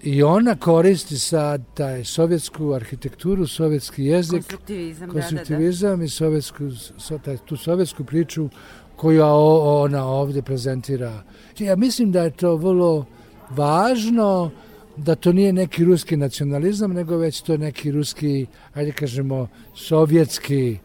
[0.03, 5.21] i ona koristi sad taj sovjetsku arhitekturu, sovjetski jezik, Konstruktivizam, da, da, da.
[5.21, 8.49] konstruktivizam i sovjetsku, so, taj, tu sovjetsku priču
[8.95, 11.23] koju ona ovde prezentira.
[11.59, 13.05] Ja mislim da je to vrlo
[13.49, 14.51] važno
[14.97, 20.77] da to nije neki ruski nacionalizam, nego već to neki ruski, ajde kažemo, sovjetski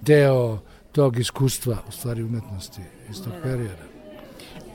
[0.00, 0.58] deo
[0.92, 3.42] tog iskustva, u stvari umetnosti iz tog Da, da.
[3.42, 3.91] perioda.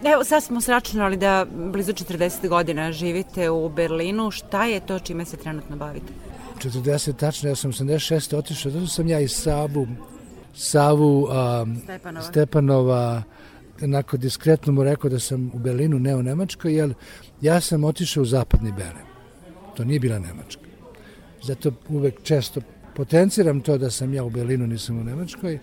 [0.04, 4.32] Evo, sad smo sračunali da blizu 40 godina živite u Berlinu.
[4.32, 6.14] Šta je to čime se trenutno bavite?
[6.60, 8.38] 40 tačno, ja sam 86.
[8.38, 9.88] otišao, zato sam ja i Savu,
[10.56, 12.26] Savu um, Stepanova.
[12.26, 13.24] Stepanova
[13.82, 16.94] onako diskretno mu rekao da sam u Berlinu, ne u Nemačkoj, jer
[17.42, 19.06] ja sam otišao u zapadni Berlin.
[19.76, 20.62] To nije bila Nemačka.
[21.44, 22.62] Zato uvek često
[22.96, 25.60] potenciram to da sam ja u Berlinu, nisam u Nemačkoj,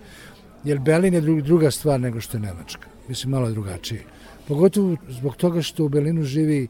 [0.63, 2.87] jer Berlin je dru- druga stvar nego što je Nemačka.
[3.07, 4.03] Mislim, malo je drugačije.
[4.47, 6.67] Pogotovo zbog toga što u Berlinu živi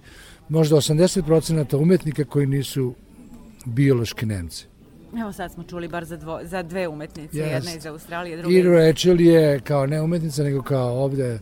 [0.49, 2.93] možda 80% umetnika koji nisu
[3.65, 4.65] biološki Nemci.
[5.21, 7.53] Evo sad smo čuli bar za, dvo, za dve umetnice, Jest.
[7.53, 8.65] jedna iz Australije, druga I iz...
[8.65, 11.39] Rachel je kao ne umetnica, nego kao ovde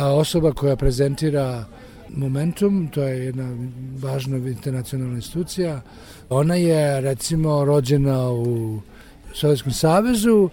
[0.00, 1.64] osoba koja prezentira
[2.08, 3.56] Momentum, to je jedna
[3.98, 5.80] važna internacionalna institucija.
[6.28, 8.80] Ona je recimo rođena u
[9.34, 10.50] Sovjetskom savezu,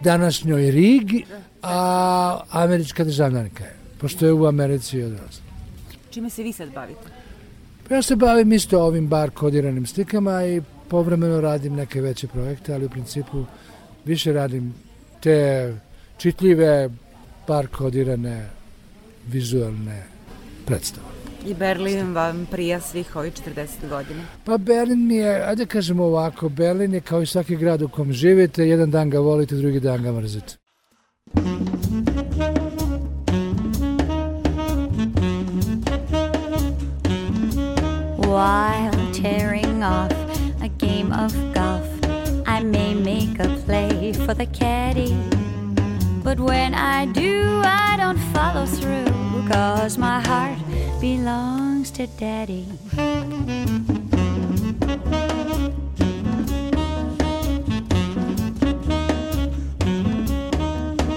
[0.00, 1.24] današnjoj Rigi,
[1.62, 5.44] a američka državljanka je, pošto je u Americi odrasla.
[6.10, 7.00] Čime se vi sad bavite?
[7.88, 12.74] Pa Ja se bavim isto ovim bar kodiranim slikama i povremeno radim neke veće projekte,
[12.74, 13.44] ali u principu
[14.04, 14.74] više radim
[15.20, 15.74] te
[16.16, 16.90] čitljive,
[17.46, 18.46] bar kodirane,
[19.26, 20.02] vizualne
[20.66, 21.06] predstave.
[21.46, 24.22] I Berlin vam prija svih ovih 40 godina.
[24.44, 28.12] Pa Berlin mi je, ajde kažemo ovako, Berlin je kao i svaki grad u kom
[28.12, 30.56] živite, jedan dan ga volite, drugi dan ga mrzite.
[38.28, 40.12] While tearing off
[40.60, 41.88] a game of golf,
[42.46, 45.16] I may make a play for the caddy.
[46.22, 50.58] But when I do, I don't follow through, cause my heart
[51.00, 52.66] belongs to daddy.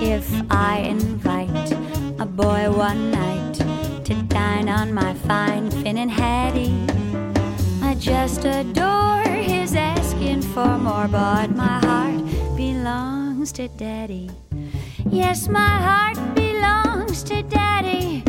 [0.02, 1.72] If I invite
[2.22, 3.56] a boy one night
[4.06, 7.01] to dine on my fine Finn and Hattie,
[8.02, 12.26] just adore his asking for more, but my heart
[12.58, 14.32] belongs to Daddy.
[15.12, 18.24] Yes, my heart belongs to Daddy,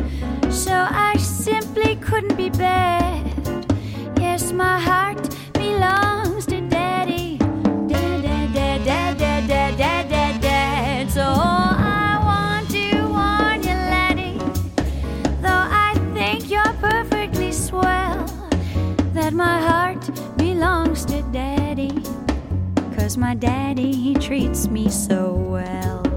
[0.50, 3.24] so I simply couldn't be bad.
[4.20, 6.21] Yes, my heart belongs
[19.32, 22.02] my heart belongs to Daddy.
[22.96, 26.11] Cause my daddy, he treats me so well.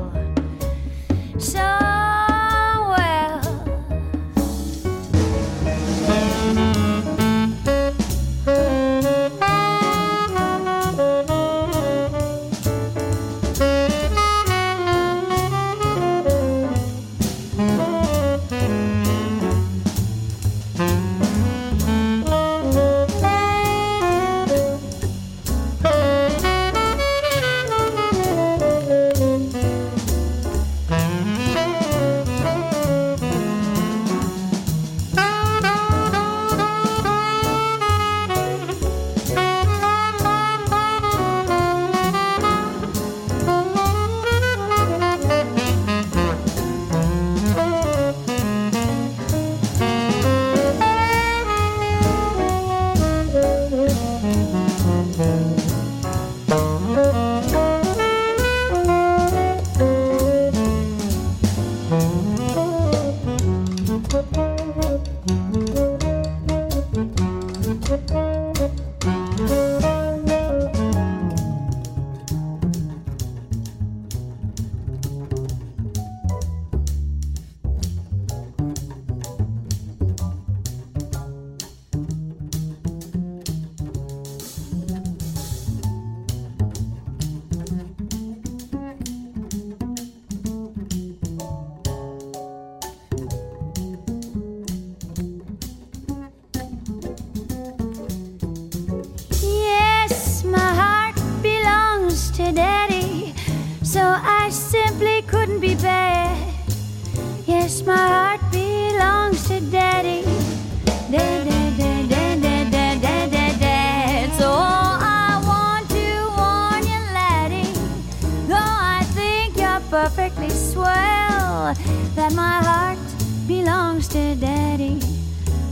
[121.74, 123.00] That my heart
[123.48, 125.00] belongs to daddy.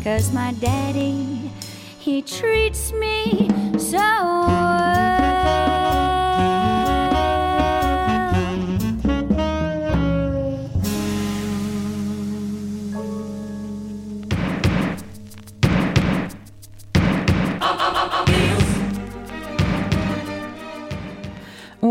[0.04, 1.52] Cause my daddy,
[2.00, 5.03] he treats me so well.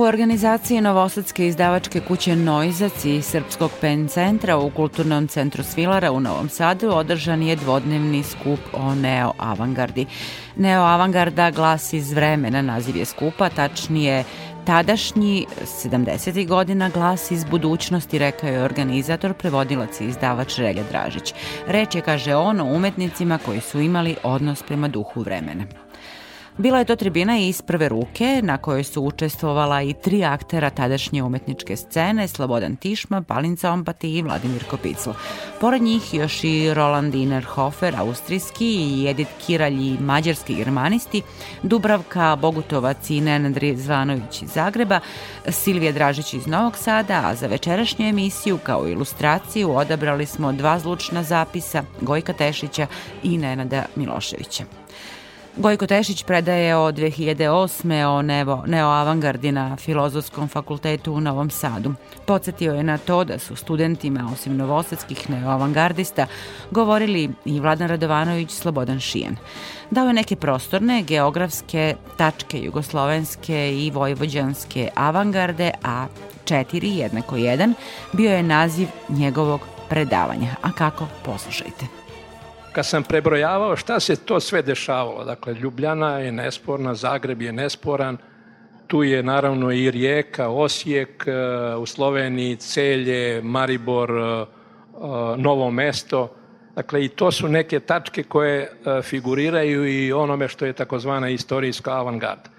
[0.04, 6.48] Organizaciji Novosadske izdavačke kuće Noizac i Srpskog pen centra u Kulturnom centru Svilara u Novom
[6.48, 10.06] Sadu održan je dvodnevni skup o neo-avangardi.
[10.56, 14.24] Neo-avangarda glas iz vremena, naziv je skupa, tačnije
[14.64, 15.46] Tadašnji
[15.84, 16.48] 70.
[16.48, 21.34] godina glas iz budućnosti, rekao je organizator, prevodilac i izdavač Relja Dražić.
[21.66, 25.64] Reč je, kaže on, o umetnicima koji su imali odnos prema duhu vremena.
[26.58, 31.22] Bila je to tribina iz prve ruke na kojoj su učestvovala i tri aktera tadašnje
[31.22, 35.10] umetničke scene, Slobodan Tišma, Balinca Ompati i Vladimir Kopicl.
[35.60, 41.22] Pored njih još i Roland Inerhofer, austrijski i Edith Kiralj i mađarski germanisti,
[41.62, 45.00] Dubravka Bogutovac i Nenad Rizvanović iz Zagreba,
[45.48, 51.22] Silvija Dražić iz Novog Sada, a za večerašnju emisiju kao ilustraciju odabrali smo dva zvučna
[51.22, 52.86] zapisa Gojka Tešića
[53.22, 54.81] i Nenada Miloševića.
[55.56, 58.04] Gojko Tešić predaje od 2008.
[58.04, 61.94] o nevo, neoavangardi na Filozofskom fakultetu u Novom Sadu.
[62.26, 66.26] Podsjetio je na to da su studentima, osim novosadskih neoavangardista,
[66.70, 69.36] govorili i Vladan Radovanović, Slobodan Šijan.
[69.90, 76.06] Dao je neke prostorne, geografske tačke jugoslovenske i vojvođanske avangarde, a
[76.44, 77.74] četiri, jednako jedan,
[78.12, 80.48] bio je naziv njegovog predavanja.
[80.62, 81.06] A kako?
[81.24, 82.01] Poslušajte
[82.72, 88.16] kad sam prebrojavao šta se to sve dešavalo, dakle Ljubljana je nesporna, Zagreb je nesporan,
[88.86, 91.32] tu je naravno i Rijeka, Osijek, e,
[91.76, 94.46] u Sloveniji, Celje, Maribor, e, e,
[95.36, 96.34] Novo mesto.
[96.74, 98.70] Dakle, i to su neke tačke koje
[99.02, 102.50] figuriraju i onome što je takozvana istorijska avangarda.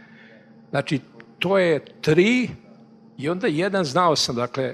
[0.70, 1.00] Znači,
[1.40, 2.50] to je tri
[3.18, 4.74] i onda jedan znao sam, dakle,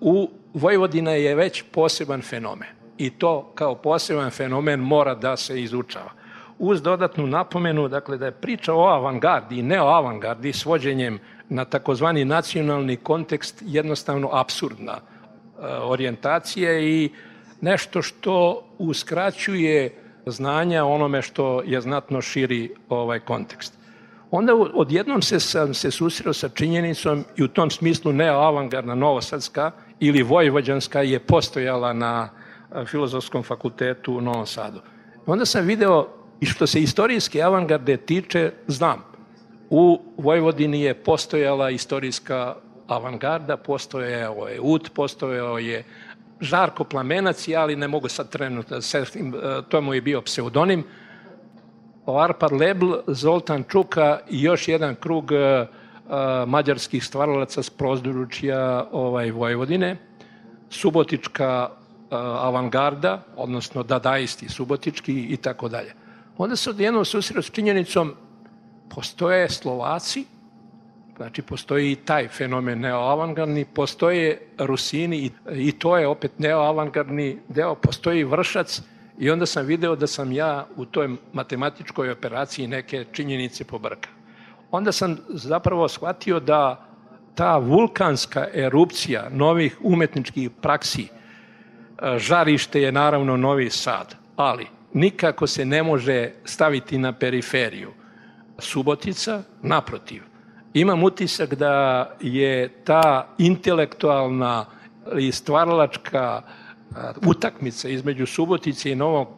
[0.00, 6.10] u Vojvodina je već poseban fenomen i to kao poseban fenomen mora da se izučava.
[6.58, 11.18] Uz dodatnu napomenu, dakle, da je priča o avangardi i neoavangardi svođenjem
[11.48, 15.00] na takozvani nacionalni kontekst jednostavno absurdna e,
[15.66, 17.10] orijentacija i
[17.60, 23.78] nešto što uskraćuje znanja onome što je znatno širi ovaj kontekst.
[24.30, 29.70] Onda odjednom se sam se susreo sa činjenicom i u tom smislu neoavangardna novosadska
[30.00, 32.28] ili vojvođanska je postojala na
[32.86, 34.80] Filozofskom fakultetu u Novom Sadu.
[35.26, 36.08] Onda sam video
[36.40, 39.04] i što se istorijske avangarde tiče, znam.
[39.70, 42.56] U Vojvodini je postojala istorijska
[42.86, 45.84] avangarda, postojao je UT, postojao je
[46.40, 49.34] Žarko Plamenac, ali ne mogu sad trenutno da setim,
[49.68, 50.84] to mu je bio pseudonim,
[52.06, 55.30] Arpad Lebl, Zoltan Čuka i još jedan krug
[56.46, 59.96] mađarskih stvaralaca s prozdručja ovaj, Vojvodine,
[60.70, 61.70] Subotička
[62.10, 65.94] avangarda, odnosno dadaisti subotički i tako dalje.
[66.38, 68.14] Onda se odjednom susreo s činjenicom
[68.94, 70.24] postoje Slovaci,
[71.16, 77.74] znači postoji i taj fenomen neoavangardni, postoje Rusini i, i to je opet neoavangardni deo,
[77.74, 78.82] postoji Vršac
[79.18, 84.08] i onda sam video da sam ja u toj matematičkoj operaciji neke činjenice pobrka.
[84.70, 86.86] Onda sam zapravo shvatio da
[87.34, 91.08] ta vulkanska erupcija novih umetničkih praksi
[92.16, 97.92] žarište je naravno Novi Sad, ali nikako se ne može staviti na periferiju.
[98.58, 100.22] Subotica, naprotiv.
[100.74, 104.66] Imam utisak da je ta intelektualna
[105.18, 106.42] i stvaralačka
[107.26, 109.28] utakmica između Subotice i Novog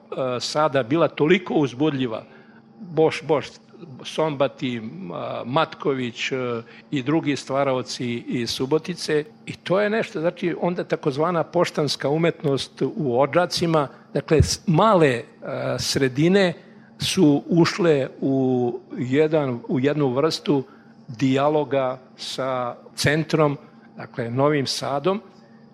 [0.41, 2.25] Sada bila toliko uzbudljiva,
[2.81, 3.47] boš, boš,
[4.05, 4.83] Sombati,
[5.45, 6.33] Matković
[6.91, 13.21] i drugi stvaraoci iz Subotice i to je nešto, znači onda takozvana poštanska umetnost u
[13.21, 15.23] Odžacima, dakle male
[15.79, 16.55] sredine
[16.99, 20.65] su ušle u, jedan, u jednu vrstu
[21.09, 23.59] dijaloga sa centrom,
[23.97, 25.21] dakle Novim Sadom.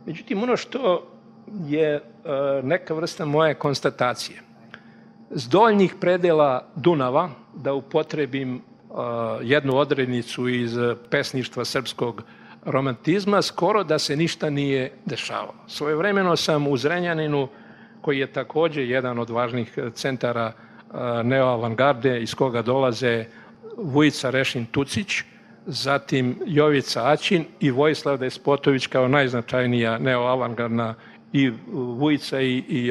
[0.06, 1.08] Međutim, ono što
[1.66, 2.02] je
[2.62, 4.43] neka vrsta moje konstatacije.
[5.30, 8.98] S doljnih predela Dunava, da upotrebim uh,
[9.42, 10.76] jednu odrednicu iz
[11.10, 12.24] pesništva srpskog uh,
[12.64, 15.54] romantizma skoro da se ništa nije dešavalo.
[15.66, 17.48] Svojevremeno sam u Zrenjaninu,
[18.00, 20.52] koji je takođe jedan od važnih centara
[20.92, 23.24] a, neoavangarde iz koga dolaze
[23.76, 25.22] Vujica Rešin Tucić,
[25.66, 30.94] zatim Jovica Aćin i Vojislav Despotović kao najznačajnija neoavangardna
[31.32, 32.86] i Vujica i, i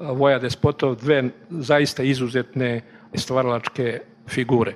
[0.00, 2.80] Voja Despotov, dve zaista izuzetne
[3.14, 4.74] stvaralačke figure.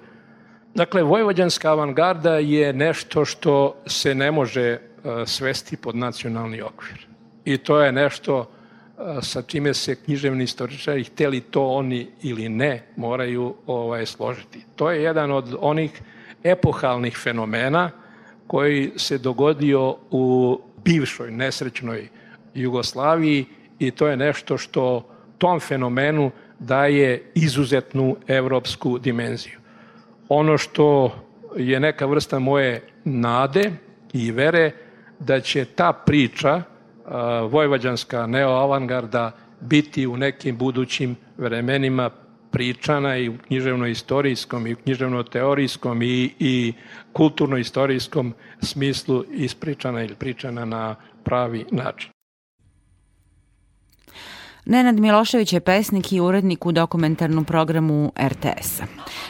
[0.74, 4.78] Dakle, vojvođanska avangarda je nešto što se ne može e,
[5.26, 7.06] svesti pod nacionalni okvir.
[7.44, 12.82] I to je nešto e, sa čime se književni istoričari, hteli to oni ili ne,
[12.96, 14.64] moraju ovaj, složiti.
[14.76, 16.00] To je jedan od onih
[16.44, 17.90] epohalnih fenomena
[18.46, 22.08] koji se dogodio u bivšoj nesrećnoj
[22.54, 23.46] Jugoslaviji
[23.78, 29.58] i to je nešto što tom fenomenu daje izuzetnu evropsku dimenziju.
[30.28, 31.14] Ono što
[31.56, 33.70] je neka vrsta moje nade
[34.12, 34.70] i vere
[35.18, 36.62] da će ta priča
[37.50, 42.10] vojvođanska neoavangarda biti u nekim budućim vremenima
[42.50, 46.72] pričana i u književno-istorijskom i u književno-teorijskom i, i
[47.12, 48.32] kulturno-istorijskom
[48.62, 50.94] smislu ispričana ili pričana na
[51.24, 52.10] pravi način.
[54.70, 58.84] Nenad Milošević je pesnik i urednik u dokumentarnom programu RTS-a.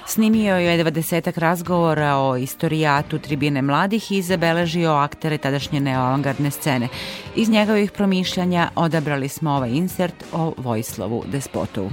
[0.06, 6.88] Snimio je 20 razgovora o istorijatu tribine mladih i zabeležio aktere tadašnje neoavangardne scene.
[7.36, 11.90] Iz njegovih promišljanja odabrali smo ovaj insert o Vojislavu Despotovu.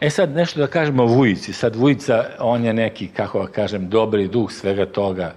[0.00, 1.52] E sad nešto da kažemo o Vujici.
[1.52, 5.34] Sad Vujica, on je neki, kako da kažem, dobri duh svega toga.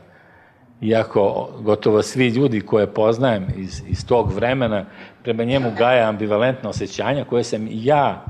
[0.81, 4.85] Iako gotovo svi ljudi koje poznajem iz, iz tog vremena,
[5.27, 8.25] prema njemu gaja ambivalentna osjećanja koje sam ja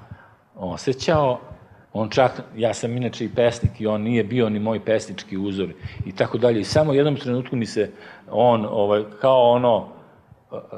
[0.55, 1.39] osjećao,
[1.93, 5.69] on čak, ja sam inače i pesnik i on nije bio ni moj pesnički uzor
[6.05, 6.59] i tako dalje.
[6.59, 7.91] I samo u jednom trenutku mi se
[8.31, 9.87] on, ovaj, kao ono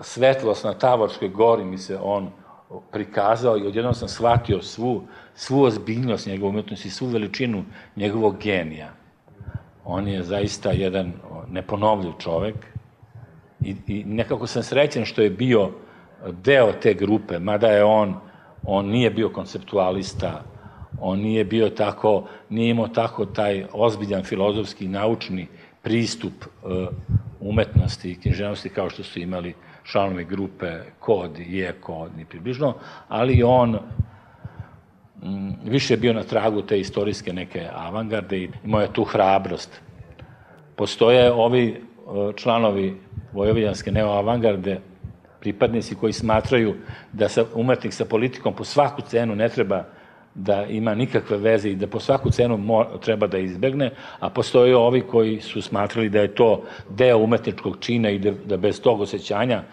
[0.01, 2.29] svetlost na Tavorskoj gori mi se on
[2.91, 5.03] prikazao i odjednom sam shvatio svu,
[5.35, 7.63] svu ozbiljnost njegove umetnosti, svu veličinu
[7.95, 8.89] njegovog genija.
[9.85, 11.13] On je zaista jedan
[11.47, 12.55] neponovljiv čovek
[13.61, 15.71] i, i nekako sam srećen što je bio
[16.43, 18.15] deo te grupe, mada je on,
[18.63, 20.43] on nije bio konceptualista,
[21.01, 25.47] on nije bio tako, nije imao tako taj ozbiljan filozofski naučni
[25.81, 26.87] pristup uh,
[27.39, 32.73] umetnosti i književnosti kao što su imali članovi grupe Kod i je Kod, ni približno,
[33.07, 33.79] ali on
[35.23, 39.81] m, više je bio na tragu te istorijske neke avangarde i imao je tu hrabrost.
[40.75, 41.83] Postoje ovi
[42.35, 42.97] članovi
[43.33, 44.79] vojovljanske neoavangarde,
[45.39, 46.75] pripadnici koji smatraju
[47.13, 49.83] da sa, umetnik sa politikom po svaku cenu ne treba
[50.35, 52.59] da ima nikakve veze i da po svaku cenu
[53.01, 58.09] treba da izbegne, a postoje ovi koji su smatrali da je to deo umetničkog čina
[58.09, 59.63] i da, da bez tog osjećanja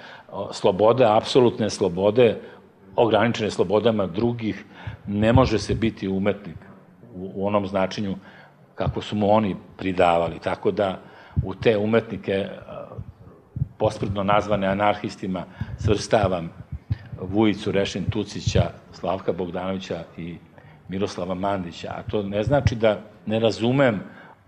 [0.52, 2.36] slobode, apsolutne slobode,
[2.96, 4.64] ograničene slobodama drugih,
[5.06, 6.56] ne može se biti umetnik
[7.14, 8.16] u, u onom značenju
[8.74, 10.38] kako su mu oni pridavali.
[10.38, 11.00] Tako da
[11.44, 12.48] u te umetnike
[13.78, 15.44] pospredno nazvane anarhistima
[15.78, 16.50] svrstavam
[17.20, 20.36] Vujicu Rešin Tucića, Slavka Bogdanovića i
[20.88, 21.88] Miroslava Mandića.
[21.96, 24.00] A to ne znači da ne razumem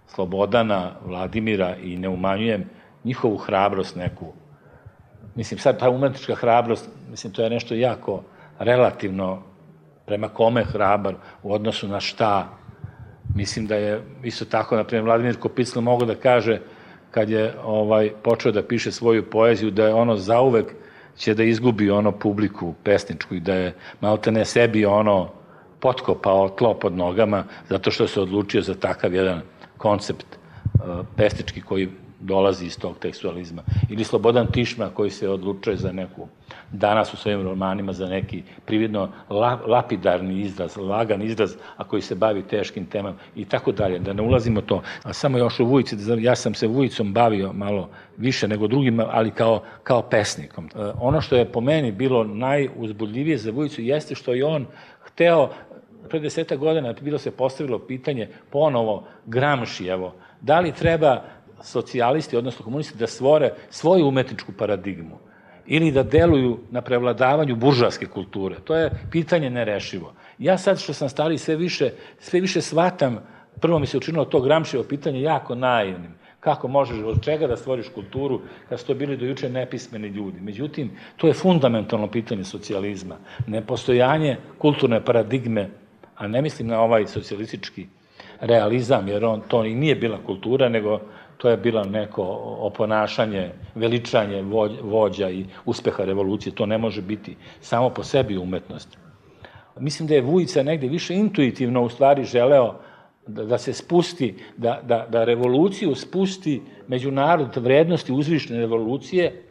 [0.06, 2.64] Slobodana, Vladimira i ne umanjujem
[3.04, 4.32] njihovu hrabrost neku.
[5.34, 8.22] Mislim, sad ta umetnička hrabrost, mislim, to je nešto jako
[8.58, 9.42] relativno
[10.06, 12.48] prema kome hrabar u odnosu na šta.
[13.34, 16.60] Mislim da je isto tako, na primjer, Vladimir Kopiclo mogo da kaže
[17.10, 20.74] kad je ovaj počeo da piše svoju poeziju da je ono zauvek
[21.16, 25.28] će da izgubi ono publiku pesničku i da je malte ne sebi ono
[25.80, 29.40] potkopao tlo pod nogama zato što se odlučio za takav jedan
[29.76, 30.26] koncept
[30.74, 31.88] uh, pesnički koji
[32.20, 33.62] dolazi iz tog tekstualizma.
[33.90, 36.28] Ili Slobodan Tišma koji se odlučuje za neku,
[36.72, 42.14] danas u svojim romanima, za neki prividno la, lapidarni izraz, lagan izraz, a koji se
[42.14, 43.98] bavi teškim temama i tako dalje.
[43.98, 44.82] Da ne ulazimo to.
[45.02, 49.08] A samo još u Vujici, da ja sam se Vujicom bavio malo više nego drugima,
[49.10, 50.66] ali kao, kao pesnikom.
[50.66, 54.66] E, ono što je po meni bilo najuzbudljivije za Vujicu jeste što je on
[55.00, 55.50] hteo
[56.08, 61.22] pre deseta godina bilo se postavilo pitanje ponovo Gramšijevo, da li treba
[61.62, 65.18] socijalisti, odnosno komunisti, da stvore svoju umetničku paradigmu
[65.68, 68.56] ili da deluju na prevladavanju buržarske kulture.
[68.64, 70.12] To je pitanje nerešivo.
[70.38, 73.18] Ja sad što sam stari sve više, sve više shvatam,
[73.60, 76.18] prvo mi se učinilo to Gramšijevo pitanje jako naivnim.
[76.40, 80.40] Kako možeš od čega da stvoriš kulturu kad su to bili do juče nepismeni ljudi.
[80.40, 83.16] Međutim, to je fundamentalno pitanje socijalizma.
[83.46, 85.70] Nepostojanje kulturne paradigme,
[86.16, 87.86] a ne mislim na ovaj socijalistički
[88.40, 91.00] realizam, jer on, to i nije bila kultura, nego
[91.38, 92.22] to je bilo neko
[92.58, 96.54] oponašanje, veličanje vođ- vođa i uspeha revolucije.
[96.54, 98.98] To ne može biti samo po sebi umetnost.
[99.80, 102.74] Mislim da je Vujica negde više intuitivno u stvari želeo
[103.26, 109.47] da, da se spusti, da, da, da revoluciju spusti među narod vrednosti uzvišne revolucije,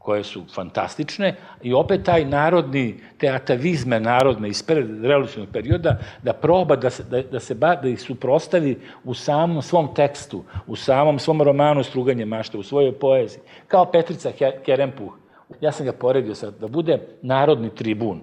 [0.00, 4.64] koje su fantastične, i opet taj narodni, te atavizme narodne iz
[5.02, 9.62] revolucionog perioda, da proba da se, da, da se ba, da ih suprostavi u samom
[9.62, 13.42] svom tekstu, u samom svom romanu Struganje mašte, u svojoj poeziji.
[13.68, 15.12] Kao Petrica Ke- Kerempuh.
[15.60, 18.20] Ja sam ga poredio sad, da bude narodni tribun,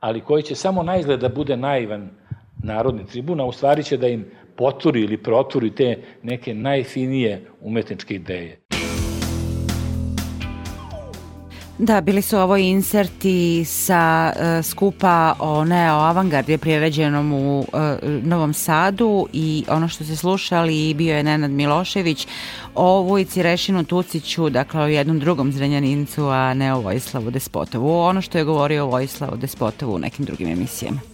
[0.00, 2.10] ali koji će samo na izgled da bude naivan
[2.62, 4.24] narodni tribun, a u stvari će da im
[4.56, 8.59] poturi ili proturi te neke najfinije umetničke ideje.
[11.82, 17.66] Da, bili su ovo inserti sa uh, skupa o neo-avangardi priređenom u uh,
[18.22, 22.26] Novom Sadu i ono što ste slušali bio je Nenad Milošević
[22.74, 28.00] o Vujici Rešinu Tuciću, dakle o jednom drugom Zrenjanincu, a ne o Vojislavu Despotovu.
[28.00, 31.09] Ono što je govorio o Vojislavu Despotovu u nekim drugim emisijama.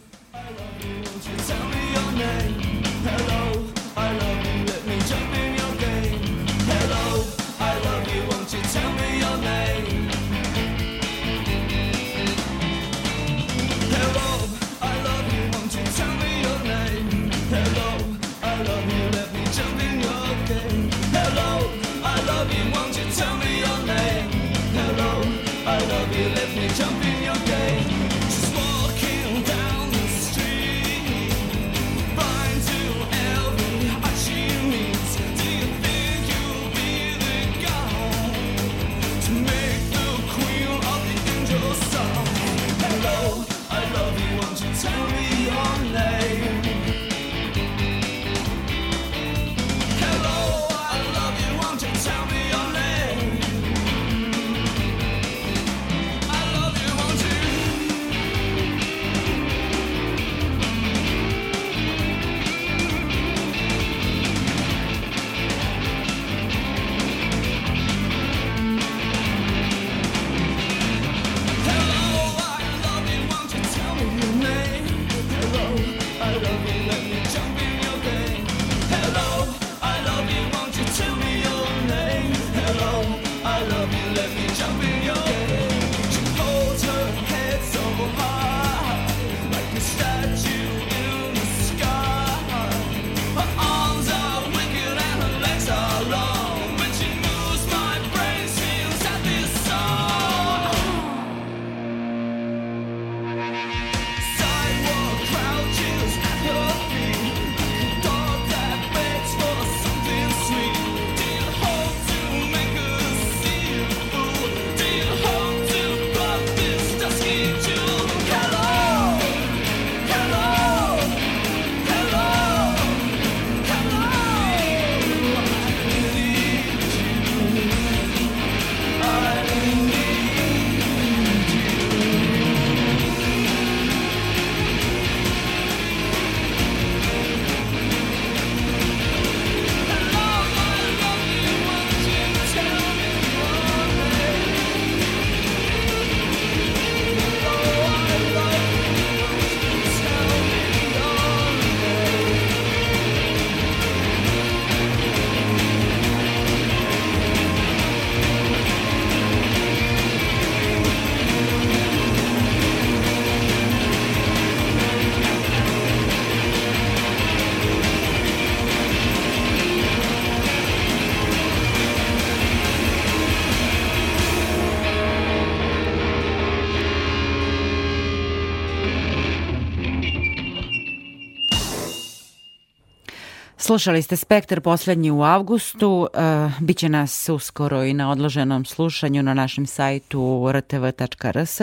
[183.67, 186.09] Slušali ste Spektar poslednji u avgustu.
[186.15, 191.61] Uh, biće nas uskoro i na odloženom slušanju na našem sajtu rtv.rs.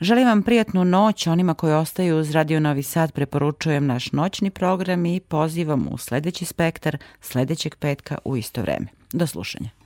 [0.00, 1.26] Želim vam prijatnu noć.
[1.26, 6.44] Onima koji ostaju uz Radio Novi Sad preporučujem naš noćni program i pozivam u sledeći
[6.44, 8.86] Spektar sledećeg petka u isto vreme.
[9.12, 9.81] Do slušanja.